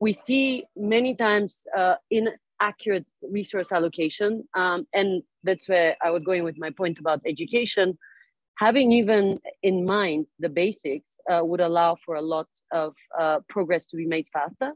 [0.00, 2.28] we see many times uh, in
[2.60, 4.46] accurate resource allocation.
[4.54, 7.98] Um, and that's where I was going with my point about education.
[8.58, 13.86] Having even in mind the basics uh, would allow for a lot of uh, progress
[13.86, 14.72] to be made faster.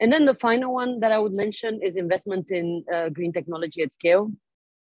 [0.00, 3.82] And then the final one that I would mention is investment in uh, green technology
[3.82, 4.32] at scale.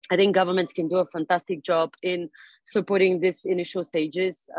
[0.10, 2.30] I think governments can do a fantastic job in
[2.64, 4.50] supporting these initial stages.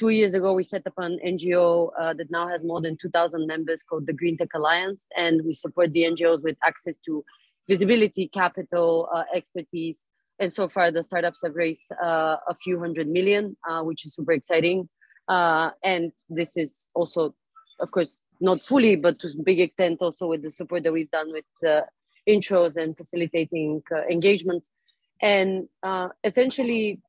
[0.00, 3.46] Two years ago, we set up an NGO uh, that now has more than 2,000
[3.46, 7.22] members called the Green Tech Alliance, and we support the NGOs with access to
[7.68, 10.08] visibility, capital, uh, expertise.
[10.38, 14.14] And so far, the startups have raised uh, a few hundred million, uh, which is
[14.14, 14.88] super exciting.
[15.28, 17.34] Uh, and this is also,
[17.78, 21.10] of course, not fully, but to a big extent, also with the support that we've
[21.10, 21.82] done with uh,
[22.26, 24.70] intros and facilitating engagements.
[25.20, 25.68] And
[26.24, 27.02] essentially,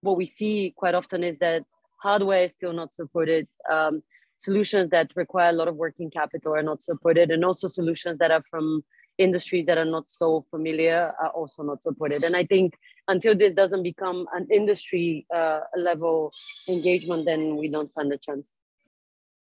[0.00, 1.62] what we see quite often is that
[2.04, 3.48] hardware is still not supported.
[3.76, 4.02] Um,
[4.36, 8.30] solutions that require a lot of working capital are not supported, and also solutions that
[8.30, 8.84] are from
[9.16, 12.24] industry that are not so familiar are also not supported.
[12.24, 12.74] And I think
[13.08, 16.32] until this doesn't become an industry uh, level
[16.68, 18.52] engagement, then we don't stand a chance.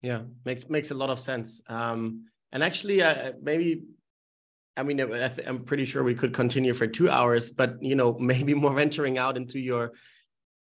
[0.01, 1.61] Yeah, makes makes a lot of sense.
[1.67, 3.83] Um, and actually, uh, maybe
[4.77, 8.17] I mean, I am pretty sure we could continue for two hours, but you know,
[8.31, 9.91] maybe more venturing out into your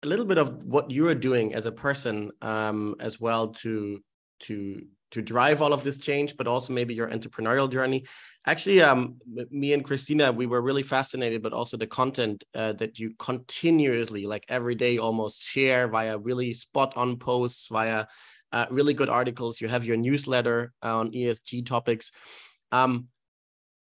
[0.04, 4.02] a little bit of what you're doing as a person um, as well to
[4.42, 4.82] to
[5.12, 8.06] to drive all of this change, but also maybe your entrepreneurial journey.
[8.46, 9.16] Actually, um,
[9.50, 14.28] me and Christina, we were really fascinated, but also the content uh, that you continuously,
[14.28, 18.06] like every day, almost share via really spot on posts, via
[18.52, 19.60] uh, really good articles.
[19.60, 22.12] You have your newsletter on ESG topics.
[22.72, 23.08] Um,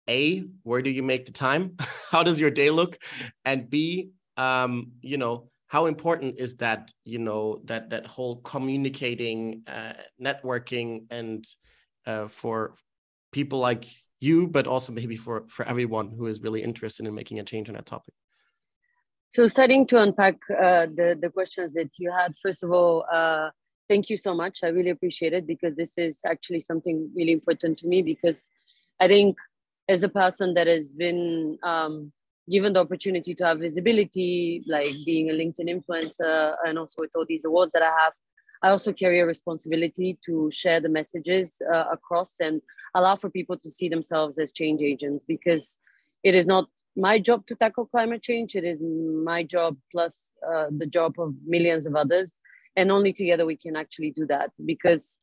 [0.07, 1.78] a, where do you make the time?
[2.11, 2.99] How does your day look?
[3.43, 9.39] And B, um, you know, how important is that you know that that whole communicating
[9.67, 9.97] uh,
[10.28, 11.39] networking and
[12.07, 12.55] uh, for
[13.38, 13.84] people like
[14.21, 17.67] you but also maybe for for everyone who is really interested in making a change
[17.69, 18.13] on that topic?
[19.36, 23.49] So starting to unpack uh, the the questions that you had first of all uh,
[23.89, 24.55] thank you so much.
[24.67, 28.39] I really appreciate it because this is actually something really important to me because
[29.03, 29.34] i think
[29.93, 31.21] as a person that has been
[31.71, 31.95] um,
[32.49, 37.25] given the opportunity to have visibility, like being a LinkedIn influencer, and also with all
[37.27, 38.13] these awards that I have,
[38.61, 42.61] I also carry a responsibility to share the messages uh, across and
[42.95, 45.77] allow for people to see themselves as change agents because
[46.23, 48.55] it is not my job to tackle climate change.
[48.55, 52.39] It is my job plus uh, the job of millions of others.
[52.75, 55.19] And only together we can actually do that because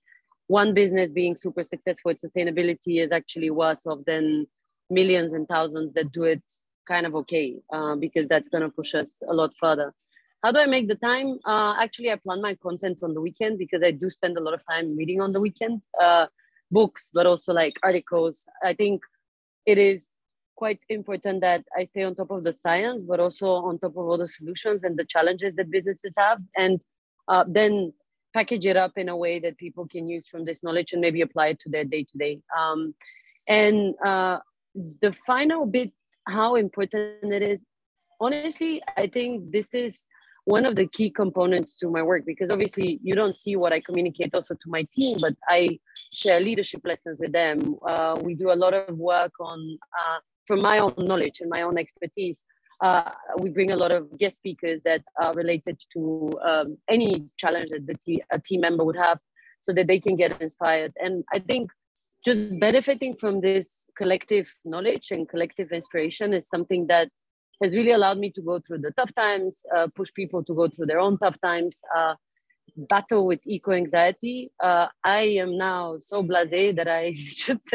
[0.47, 4.47] one business being super successful with sustainability is actually worse off than
[4.91, 6.43] millions and thousands that do it
[6.87, 9.95] kind of okay uh, because that's going to push us a lot further.
[10.43, 11.39] How do I make the time?
[11.45, 14.55] Uh, actually, I plan my content on the weekend because I do spend a lot
[14.55, 16.27] of time reading on the weekend, uh,
[16.71, 18.47] books, but also like articles.
[18.63, 19.03] I think
[19.67, 20.09] it is
[20.57, 23.99] quite important that I stay on top of the science, but also on top of
[23.99, 26.81] all the solutions and the challenges that businesses have, and
[27.29, 27.93] uh, then
[28.35, 31.21] package it up in a way that people can use from this knowledge and maybe
[31.21, 32.41] apply it to their day to day.
[33.49, 34.39] And uh,
[34.75, 35.93] the final bit
[36.27, 37.65] how important it is.
[38.21, 40.07] Honestly, I think this is
[40.45, 43.81] one of the key components to my work because obviously you don't see what I
[43.81, 45.79] communicate also to my team, but I
[46.13, 47.77] share leadership lessons with them.
[47.87, 51.63] Uh, we do a lot of work on, uh, from my own knowledge and my
[51.63, 52.45] own expertise.
[52.81, 57.71] Uh, we bring a lot of guest speakers that are related to um, any challenge
[57.71, 59.19] that the t- a team member would have
[59.61, 60.93] so that they can get inspired.
[61.01, 61.71] And I think
[62.25, 67.09] just benefiting from this collective knowledge and collective inspiration is something that
[67.63, 70.69] has really allowed me to go through the tough times, uh, push people to go
[70.69, 72.15] through their own tough times, uh,
[72.77, 74.51] battle with eco anxiety.
[74.61, 77.75] Uh, I am now so blasé that I just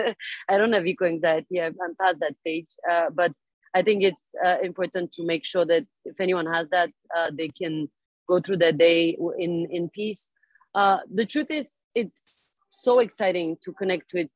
[0.49, 1.61] I don't have eco anxiety.
[1.61, 3.33] I'm, past that stage, uh, but
[3.73, 7.49] I think it's uh, important to make sure that if anyone has that, uh, they
[7.49, 7.89] can
[8.27, 10.29] go through their day in in peace.
[10.73, 12.36] the truth is, it's
[12.81, 14.29] so exciting to connect with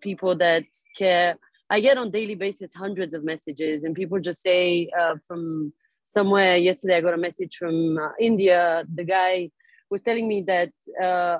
[0.00, 0.64] people that
[0.96, 1.36] care.
[1.68, 5.72] I get on daily basis hundreds of messages, and people just say uh, from
[6.06, 6.56] somewhere.
[6.56, 8.84] Yesterday, I got a message from uh, India.
[8.92, 9.50] The guy
[9.90, 10.72] was telling me that
[11.02, 11.38] uh,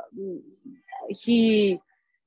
[1.08, 1.80] he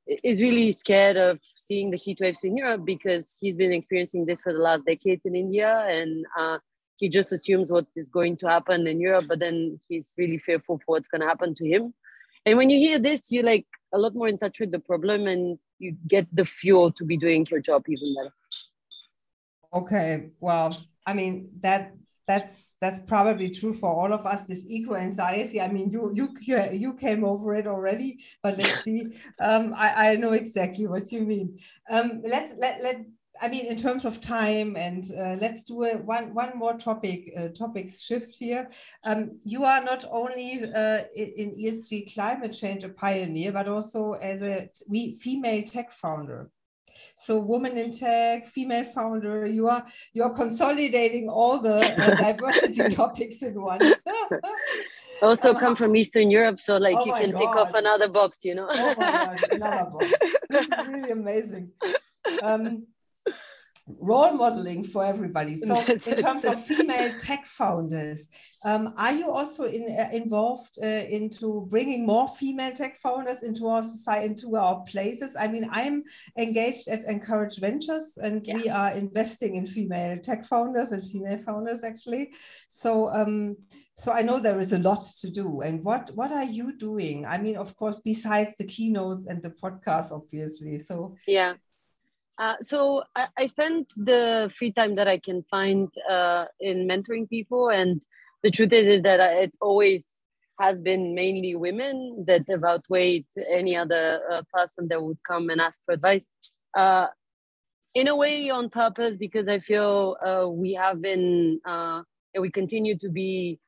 [0.06, 4.42] is really scared of seeing the heat waves in Europe because he's been experiencing this
[4.42, 6.58] for the last decade in India, and uh,
[6.98, 10.78] he just assumes what is going to happen in Europe, but then he's really fearful
[10.80, 11.94] for what's going to happen to him.
[12.46, 15.28] And when you hear this, you're like a lot more in touch with the problem
[15.28, 18.34] and you get the fuel to be doing your job even better.
[19.74, 20.70] Okay well
[21.06, 21.94] i mean that
[22.28, 25.60] that's that's probably true for all of us this eco anxiety.
[25.60, 26.30] I mean you you
[26.72, 29.20] you came over it already but let's see.
[29.42, 31.58] Um, I, I know exactly what you mean.
[31.90, 33.02] Um, let's let, let
[33.42, 37.34] I mean, in terms of time, and uh, let's do a, one one more topic
[37.38, 38.70] uh, topics shift here.
[39.04, 44.42] Um, you are not only uh, in ESG climate change a pioneer, but also as
[44.42, 46.50] a we female tech founder.
[47.16, 49.46] So, woman in tech, female founder.
[49.46, 53.82] You are you are consolidating all the uh, diversity topics in one.
[55.22, 57.40] also um, come from Eastern Europe, so like oh you can God.
[57.40, 58.68] tick off another box, you know.
[58.72, 60.14] oh my God, another box.
[60.50, 61.72] This is really amazing.
[62.42, 62.88] Um,
[63.88, 65.56] role modeling for everybody.
[65.58, 68.28] So, in terms of female tech founders,
[68.66, 73.68] um, are you also in, uh, involved uh, into bringing more female tech founders into
[73.68, 75.36] our society, into our places?
[75.38, 76.04] I mean, I'm
[76.38, 78.56] engaged at Encourage Ventures, and yeah.
[78.56, 82.34] we are investing in female tech founders and female founders actually.
[82.70, 83.10] So.
[83.14, 83.58] Um,
[83.96, 85.62] so I know there is a lot to do.
[85.62, 87.28] And what what are you doing?
[87.28, 90.80] I mean, of course, besides the keynotes and the podcast, obviously.
[90.80, 91.54] So yeah,
[92.40, 97.30] uh, so I, I spend the free time that I can find uh, in mentoring
[97.30, 98.02] people, and
[98.44, 100.06] the truth is, is that I, it always
[100.60, 105.60] has been mainly women that have outweighed any other uh, person that would come and
[105.60, 106.30] ask for advice.
[106.78, 107.08] Uh,
[107.96, 111.60] in a way, on purpose, because I feel uh, we have been
[112.34, 113.60] and we continue to be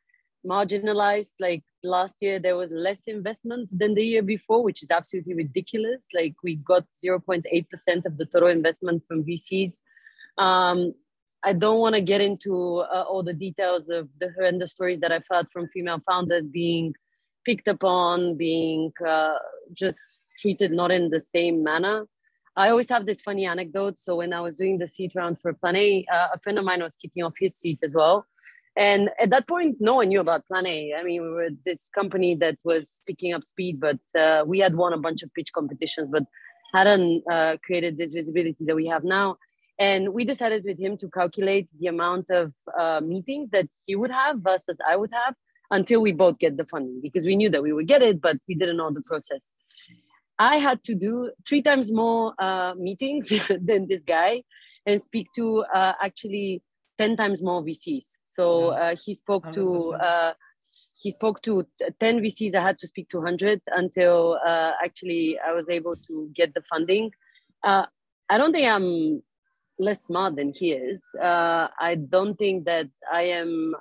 [0.46, 1.34] marginalized.
[1.40, 6.08] Like last year, there was less investment than the year before, which is absolutely ridiculous.
[6.14, 9.82] Like we got 0.8% of the total investment from VCs.
[10.38, 10.94] Um,
[11.44, 15.12] I don't want to get into uh, all the details of the horrendous stories that
[15.12, 16.94] I've heard from female founders being
[17.46, 19.36] picked upon, being uh,
[19.74, 20.00] just
[20.40, 22.08] treated not in the same manner.
[22.58, 24.00] I always have this funny anecdote.
[24.00, 26.66] So when I was doing the seed round for Plan A, uh, a friend of
[26.66, 28.26] mine was kicking off his seed as well.
[28.78, 30.94] And at that point, no one knew about Plan A.
[31.00, 34.76] I mean, we were this company that was picking up speed, but uh, we had
[34.76, 36.24] won a bunch of pitch competitions, but
[36.74, 39.38] hadn't uh, created this visibility that we have now.
[39.80, 44.12] And we decided with him to calculate the amount of uh, meetings that he would
[44.12, 45.36] have versus I would have
[45.72, 48.38] until we both get the funding because we knew that we would get it, but
[48.48, 49.52] we didn't know the process.
[50.38, 54.44] I had to do three times more uh, meetings than this guy
[54.86, 56.62] and speak to uh, actually
[56.98, 58.06] 10 times more VCs.
[58.26, 60.34] So uh, he spoke to uh,
[61.02, 61.66] he spoke to
[62.00, 62.56] 10 VCs.
[62.56, 66.62] I had to speak to 100 until uh, actually I was able to get the
[66.62, 67.12] funding.
[67.64, 67.86] Uh,
[68.30, 69.22] I don't think I'm
[69.78, 71.02] less smart than he is.
[71.22, 73.76] I don't think that I am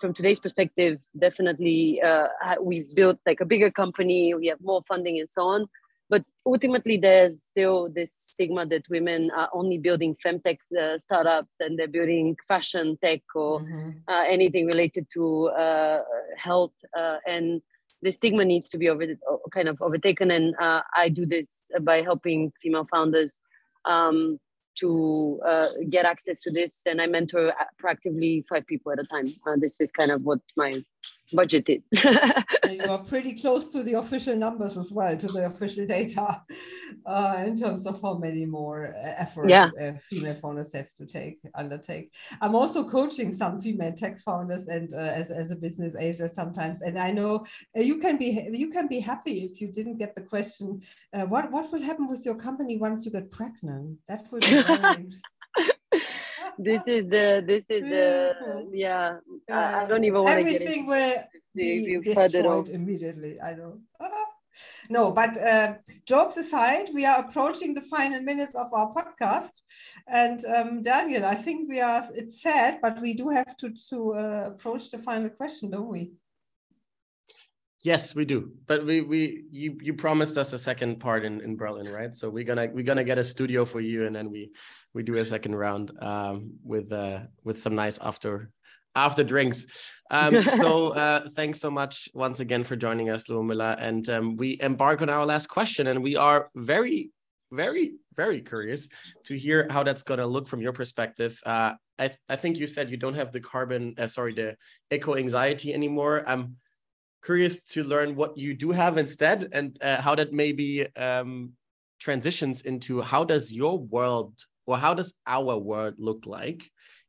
[0.00, 2.26] from today's perspective, definitely uh,
[2.60, 5.66] we've built like a bigger company, we have more funding and so on.
[6.08, 11.78] But ultimately, there's still this stigma that women are only building femtech uh, startups and
[11.78, 13.90] they're building fashion tech or mm-hmm.
[14.06, 16.02] uh, anything related to uh,
[16.36, 16.74] health.
[16.96, 17.60] Uh, and
[18.02, 19.04] the stigma needs to be over,
[19.52, 20.30] kind of overtaken.
[20.30, 21.48] And uh, I do this
[21.80, 23.40] by helping female founders
[23.84, 24.38] um,
[24.76, 27.52] to uh, get access to this and i mentor
[27.82, 30.72] proactively five people at a time uh, this is kind of what my
[31.32, 31.82] budget is.
[32.70, 36.42] You are pretty close to the official numbers as well to the official data
[37.06, 39.70] uh, in terms of how many more uh, effort yeah.
[39.80, 42.12] Uh, female founders have to take undertake.
[42.40, 46.82] I'm also coaching some female tech founders and uh, as, as a business angel sometimes
[46.82, 47.44] and i know
[47.74, 50.80] you can be you can be happy if you didn't get the question
[51.28, 53.98] what what will happen with your company once you get pregnant?
[54.08, 55.08] That would be
[56.58, 59.18] this is the this is the yeah.
[59.50, 61.22] I, I don't even want to get everything will
[61.54, 63.40] be destroyed immediately.
[63.40, 63.80] I know
[64.88, 65.74] no but uh,
[66.06, 69.50] jokes aside we are approaching the final minutes of our podcast.
[70.08, 74.14] And um, daniel i think we are it's sad but we do have to to
[74.14, 76.12] uh, approach the final question don't we
[77.86, 78.50] Yes, we do.
[78.66, 82.16] But we we you you promised us a second part in in Berlin, right?
[82.16, 84.50] So we're gonna we're gonna get a studio for you, and then we
[84.92, 88.50] we do a second round um, with uh with some nice after
[88.96, 89.66] after drinks.
[90.10, 93.76] Um, so uh, thanks so much once again for joining us, Lubomila.
[93.78, 97.12] And um, we embark on our last question, and we are very
[97.52, 98.88] very very curious
[99.26, 102.58] to hear how that's going to look from your perspective uh, I, th- I think
[102.58, 104.56] you said you don't have the carbon uh, sorry the
[104.90, 106.56] eco anxiety anymore um,
[107.26, 111.50] curious to learn what you do have instead and uh, how that maybe um,
[111.98, 114.32] transitions into how does your world
[114.66, 116.62] or how does our world look like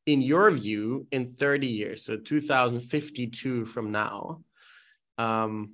[0.08, 4.42] in your view in 30 years so 2052 from now?
[5.20, 5.74] Um,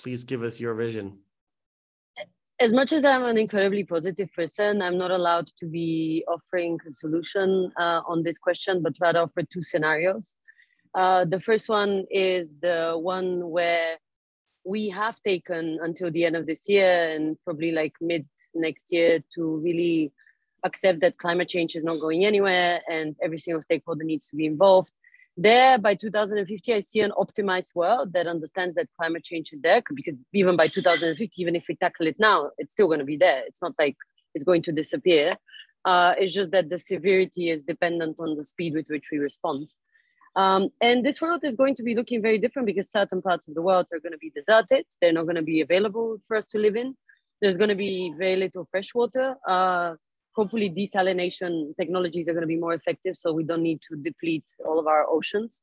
[0.00, 1.18] please give us your vision.
[2.60, 6.92] As much as i'm an incredibly positive person i'm not allowed to be offering a
[6.92, 10.36] solution uh, on this question but rather offer two scenarios
[10.94, 13.96] uh, the first one is the one where
[14.64, 19.22] we have taken until the end of this year and probably like mid next year
[19.34, 20.12] to really
[20.64, 24.46] accept that climate change is not going anywhere and every single stakeholder needs to be
[24.46, 24.90] involved.
[25.36, 29.82] There, by 2050, I see an optimized world that understands that climate change is there
[29.92, 33.16] because even by 2050, even if we tackle it now, it's still going to be
[33.16, 33.42] there.
[33.46, 33.96] It's not like
[34.34, 35.32] it's going to disappear.
[35.84, 39.74] Uh, it's just that the severity is dependent on the speed with which we respond.
[40.36, 43.54] Um, and this world is going to be looking very different because certain parts of
[43.54, 44.84] the world are going to be deserted.
[45.00, 46.96] They're not going to be available for us to live in.
[47.40, 49.36] There's going to be very little fresh water.
[49.46, 49.94] Uh,
[50.34, 54.44] hopefully, desalination technologies are going to be more effective so we don't need to deplete
[54.66, 55.62] all of our oceans.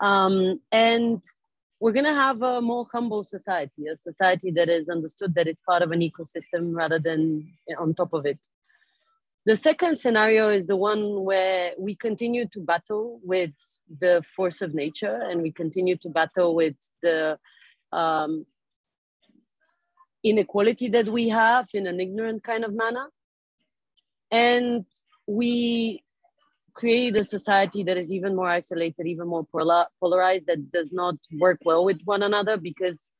[0.00, 1.22] Um, and
[1.78, 5.62] we're going to have a more humble society, a society that is understood that it's
[5.62, 8.38] part of an ecosystem rather than on top of it.
[9.46, 13.52] The second scenario is the one where we continue to battle with
[14.00, 17.38] the force of nature and we continue to battle with the
[17.90, 18.44] um,
[20.22, 23.08] inequality that we have in an ignorant kind of manner.
[24.30, 24.84] And
[25.26, 26.04] we
[26.74, 31.16] create a society that is even more isolated, even more polar- polarized, that does not
[31.38, 33.10] work well with one another because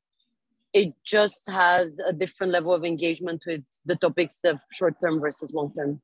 [0.73, 5.53] it just has a different level of engagement with the topics of short term versus
[5.53, 6.01] long term.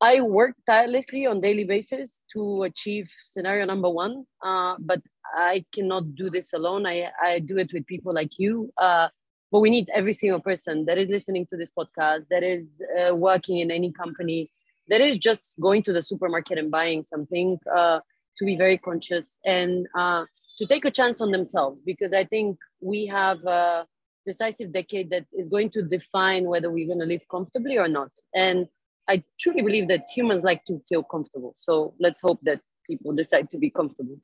[0.00, 5.00] I work tirelessly on daily basis to achieve scenario number one, uh, but
[5.34, 6.86] I cannot do this alone.
[6.86, 8.70] I, I do it with people like you.
[8.78, 9.08] Uh,
[9.50, 12.68] but we need every single person that is listening to this podcast, that is
[13.00, 14.50] uh, working in any company,
[14.88, 18.00] that is just going to the supermarket and buying something uh,
[18.36, 20.24] to be very conscious and uh,
[20.58, 23.86] to take a chance on themselves because I think we have a
[24.26, 28.10] decisive decade that is going to define whether we're going to live comfortably or not.
[28.34, 28.66] And
[29.08, 31.54] I truly believe that humans like to feel comfortable.
[31.60, 34.18] So let's hope that people decide to be comfortable.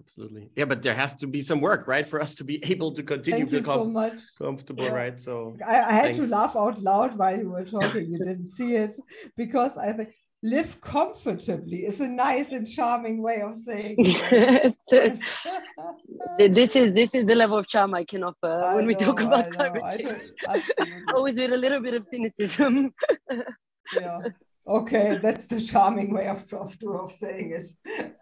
[0.00, 0.50] Absolutely.
[0.54, 3.02] Yeah, but there has to be some work, right, for us to be able to
[3.02, 4.20] continue Thank to you so much.
[4.38, 4.90] comfortable, yeah.
[4.90, 5.20] right?
[5.20, 6.18] So I, I had thanks.
[6.18, 8.12] to laugh out loud while you were talking.
[8.12, 8.94] You didn't see it
[9.36, 10.10] because I think
[10.46, 13.96] live comfortably is a nice and charming way of saying
[16.38, 18.94] this is this is the level of charm I can offer I when know, we
[18.94, 20.62] talk about climate change.
[21.14, 22.94] Always with a little bit of cynicism.
[24.00, 24.20] yeah.
[24.68, 28.12] Okay, that's the charming way of, of, of saying it.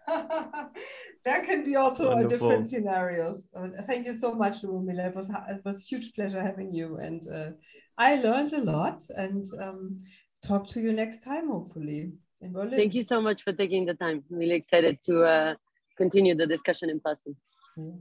[1.25, 2.29] there can be also Wonderful.
[2.29, 3.49] different scenarios.
[3.57, 5.09] Uh, thank you so much, Lubomila.
[5.09, 6.99] It was, it was a huge pleasure having you.
[6.99, 7.51] And uh,
[7.97, 10.01] I learned a lot and um,
[10.45, 12.76] talk to you next time, hopefully, in Berlin.
[12.76, 14.22] Thank you so much for taking the time.
[14.30, 15.55] I'm really excited to uh,
[15.97, 17.36] continue the discussion in person.
[17.76, 17.92] Yeah.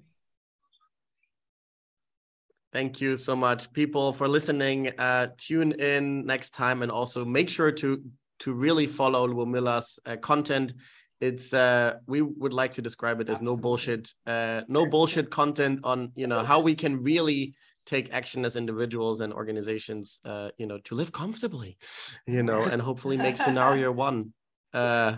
[2.73, 4.91] Thank you so much, people, for listening.
[4.97, 8.01] Uh, tune in next time and also make sure to
[8.39, 10.73] to really follow Lubomila's uh, content.
[11.21, 13.55] It's uh, we would like to describe it as Absolutely.
[13.55, 17.53] no bullshit, uh, no bullshit content on you know how we can really
[17.85, 21.77] take action as individuals and organizations, uh, you know, to live comfortably,
[22.25, 24.33] you know, and hopefully make scenario one
[24.73, 25.17] uh,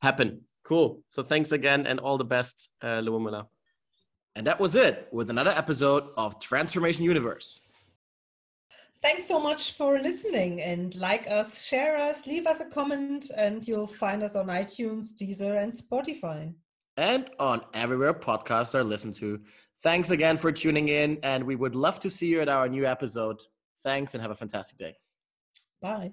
[0.00, 0.42] happen.
[0.64, 1.00] Cool.
[1.08, 3.02] So thanks again and all the best, uh.
[4.34, 7.60] And that was it with another episode of Transformation Universe.
[9.00, 13.66] Thanks so much for listening and like us, share us, leave us a comment, and
[13.66, 16.52] you'll find us on iTunes, Deezer, and Spotify.
[16.96, 19.40] And on everywhere podcasts are listened to.
[19.82, 22.86] Thanks again for tuning in, and we would love to see you at our new
[22.86, 23.40] episode.
[23.82, 24.96] Thanks and have a fantastic day.
[25.80, 26.12] Bye.